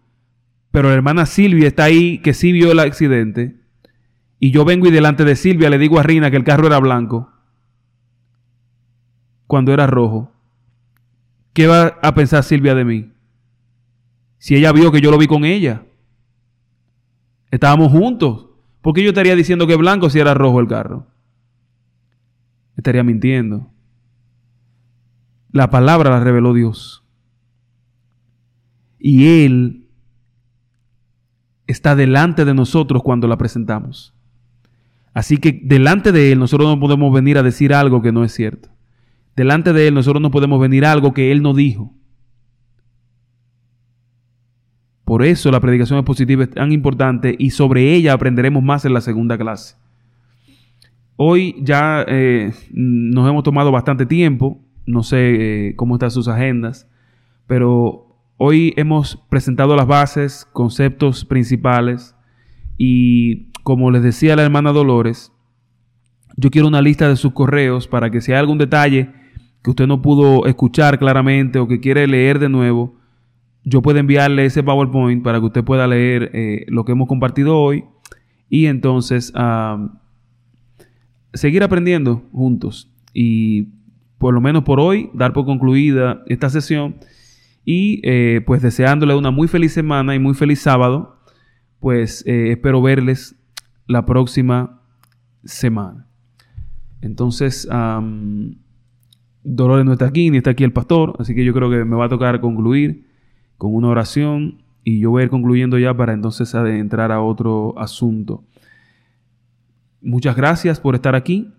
[0.70, 3.57] pero la hermana Silvia está ahí, que sí vio el accidente,
[4.40, 6.78] y yo vengo y delante de Silvia le digo a Rina que el carro era
[6.78, 7.30] blanco,
[9.46, 10.30] cuando era rojo,
[11.52, 13.12] ¿qué va a pensar Silvia de mí?
[14.38, 15.84] Si ella vio que yo lo vi con ella,
[17.50, 18.46] estábamos juntos,
[18.82, 21.06] ¿por qué yo estaría diciendo que blanco si era rojo el carro?
[22.76, 23.68] Estaría mintiendo.
[25.50, 27.02] La palabra la reveló Dios.
[29.00, 29.88] Y Él
[31.66, 34.14] está delante de nosotros cuando la presentamos.
[35.18, 38.30] Así que delante de Él nosotros no podemos venir a decir algo que no es
[38.30, 38.68] cierto.
[39.34, 41.92] Delante de Él nosotros no podemos venir a algo que Él no dijo.
[45.04, 49.00] Por eso la predicación expositiva es tan importante y sobre ella aprenderemos más en la
[49.00, 49.74] segunda clase.
[51.16, 55.16] Hoy ya eh, nos hemos tomado bastante tiempo no sé
[55.70, 56.88] eh, cómo están sus agendas,
[57.48, 58.06] pero
[58.36, 62.14] hoy hemos presentado las bases, conceptos principales
[62.76, 65.30] y como les decía la hermana Dolores,
[66.38, 69.10] yo quiero una lista de sus correos para que si hay algún detalle
[69.62, 72.96] que usted no pudo escuchar claramente o que quiere leer de nuevo,
[73.64, 77.58] yo pueda enviarle ese PowerPoint para que usted pueda leer eh, lo que hemos compartido
[77.58, 77.84] hoy
[78.48, 79.34] y entonces
[81.34, 82.90] seguir aprendiendo juntos.
[83.12, 83.68] Y
[84.16, 86.96] por lo menos por hoy, dar por concluida esta sesión
[87.66, 91.20] y eh, pues deseándole una muy feliz semana y muy feliz sábado,
[91.80, 93.37] pues eh, espero verles
[93.88, 94.80] la próxima
[95.44, 96.06] semana.
[97.00, 97.66] Entonces,
[99.42, 101.96] Dolores no está aquí, ni está aquí el pastor, así que yo creo que me
[101.96, 103.06] va a tocar concluir
[103.56, 107.76] con una oración y yo voy a ir concluyendo ya para entonces entrar a otro
[107.78, 108.44] asunto.
[110.00, 111.52] Muchas gracias por estar aquí.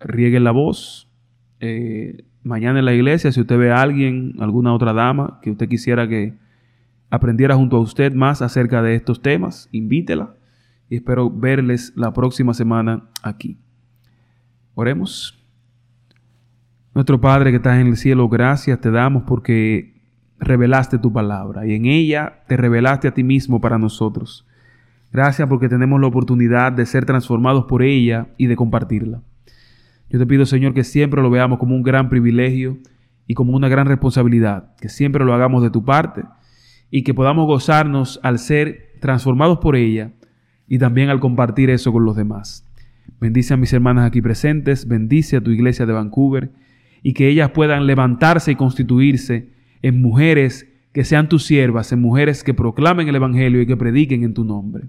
[0.00, 1.10] Rieguen la voz
[1.60, 5.68] eh, mañana en la iglesia, si usted ve a alguien, alguna otra dama que usted
[5.68, 6.34] quisiera que
[7.10, 10.34] aprendiera junto a usted más acerca de estos temas, invítela
[10.90, 13.58] y espero verles la próxima semana aquí.
[14.74, 15.34] Oremos.
[16.94, 20.00] Nuestro Padre que estás en el cielo, gracias te damos porque
[20.38, 24.46] revelaste tu palabra y en ella te revelaste a ti mismo para nosotros.
[25.12, 29.22] Gracias porque tenemos la oportunidad de ser transformados por ella y de compartirla.
[30.10, 32.78] Yo te pido, Señor, que siempre lo veamos como un gran privilegio
[33.26, 36.24] y como una gran responsabilidad, que siempre lo hagamos de tu parte
[36.90, 40.12] y que podamos gozarnos al ser transformados por ella
[40.68, 42.64] y también al compartir eso con los demás.
[43.20, 46.50] Bendice a mis hermanas aquí presentes, bendice a tu iglesia de Vancouver
[47.02, 49.48] y que ellas puedan levantarse y constituirse
[49.82, 54.24] en mujeres que sean tus siervas, en mujeres que proclamen el Evangelio y que prediquen
[54.24, 54.88] en tu nombre.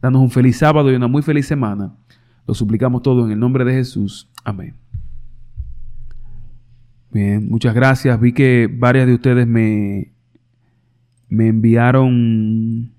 [0.00, 1.94] Danos un feliz sábado y una muy feliz semana.
[2.46, 4.28] Lo suplicamos todo en el nombre de Jesús.
[4.44, 4.74] Amén.
[7.10, 8.20] Bien, muchas gracias.
[8.20, 10.12] Vi que varias de ustedes me,
[11.28, 12.92] me enviaron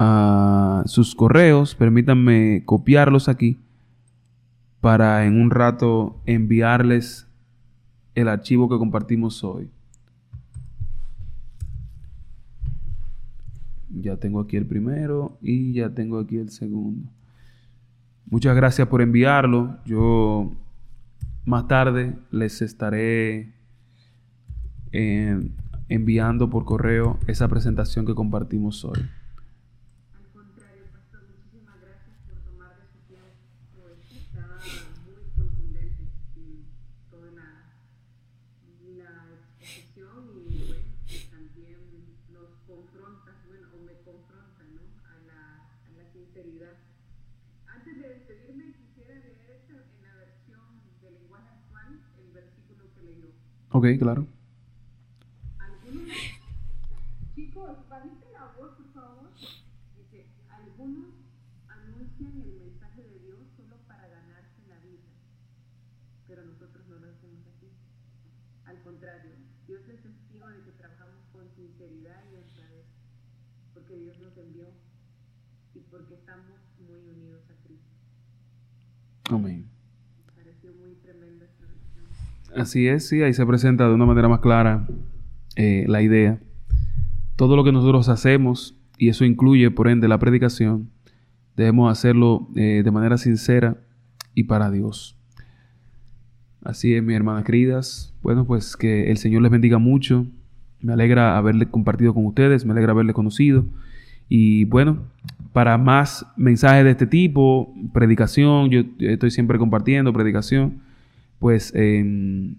[0.00, 1.74] a sus correos.
[1.74, 3.58] Permítanme copiarlos aquí
[4.80, 7.28] para en un rato enviarles
[8.14, 9.70] el archivo que compartimos hoy.
[13.90, 17.10] Ya tengo aquí el primero y ya tengo aquí el segundo.
[18.24, 19.76] Muchas gracias por enviarlo.
[19.84, 20.50] Yo
[21.44, 23.52] más tarde les estaré
[24.92, 25.50] eh,
[25.90, 29.00] enviando por correo esa presentación que compartimos hoy.
[53.72, 54.26] Ok, claro.
[55.58, 56.16] Algunos,
[57.36, 59.30] chicos, bajiste la voz, por favor.
[59.96, 61.14] Dice, algunos
[61.68, 65.06] anuncian el mensaje de Dios solo para ganarse la vida,
[66.26, 67.68] pero nosotros no lo hacemos así.
[68.66, 69.36] Al contrario,
[69.68, 72.86] Dios es testigo de que trabajamos con sinceridad y honradez,
[73.72, 74.66] porque Dios nos envió
[75.74, 77.94] y porque estamos muy unidos a Cristo.
[79.30, 79.70] Amén.
[80.26, 82.30] Me pareció muy tremenda esta versión.
[82.56, 84.86] Así es, sí, ahí se presenta de una manera más clara
[85.56, 86.40] eh, la idea.
[87.36, 90.90] Todo lo que nosotros hacemos, y eso incluye por ende la predicación,
[91.56, 93.76] debemos hacerlo eh, de manera sincera
[94.34, 95.16] y para Dios.
[96.62, 98.14] Así es, mis hermanas queridas.
[98.22, 100.26] Bueno, pues que el Señor les bendiga mucho.
[100.80, 103.64] Me alegra haberle compartido con ustedes, me alegra haberle conocido.
[104.28, 105.04] Y bueno,
[105.52, 110.80] para más mensajes de este tipo, predicación, yo estoy siempre compartiendo predicación
[111.40, 112.58] pues en,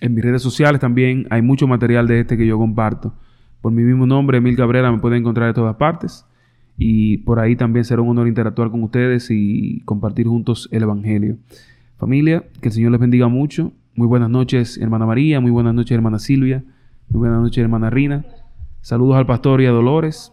[0.00, 3.12] mis redes sociales también hay mucho material de este que yo comparto.
[3.60, 6.24] Por mi mismo nombre, Emil Cabrera, me pueden encontrar de todas partes.
[6.78, 11.36] Y por ahí también será un honor interactuar con ustedes y compartir juntos el Evangelio.
[11.98, 13.72] Familia, que el Señor les bendiga mucho.
[13.94, 15.38] Muy buenas noches, hermana María.
[15.40, 16.64] Muy buenas noches, hermana Silvia.
[17.10, 18.24] Muy buenas noches, hermana Rina.
[18.80, 20.32] Saludos al pastor y a Dolores.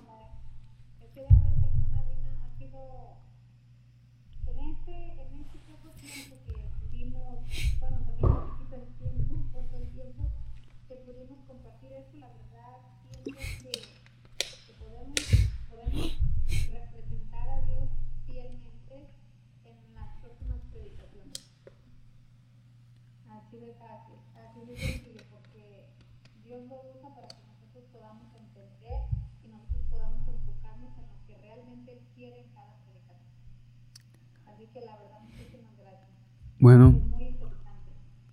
[36.59, 36.99] Bueno,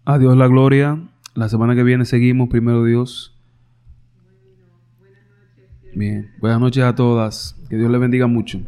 [0.05, 1.01] adiós la gloria.
[1.35, 3.39] La semana que viene seguimos, primero Dios.
[5.95, 7.57] Bien, buenas noches a todas.
[7.71, 8.61] Que Dios les bendiga mucho.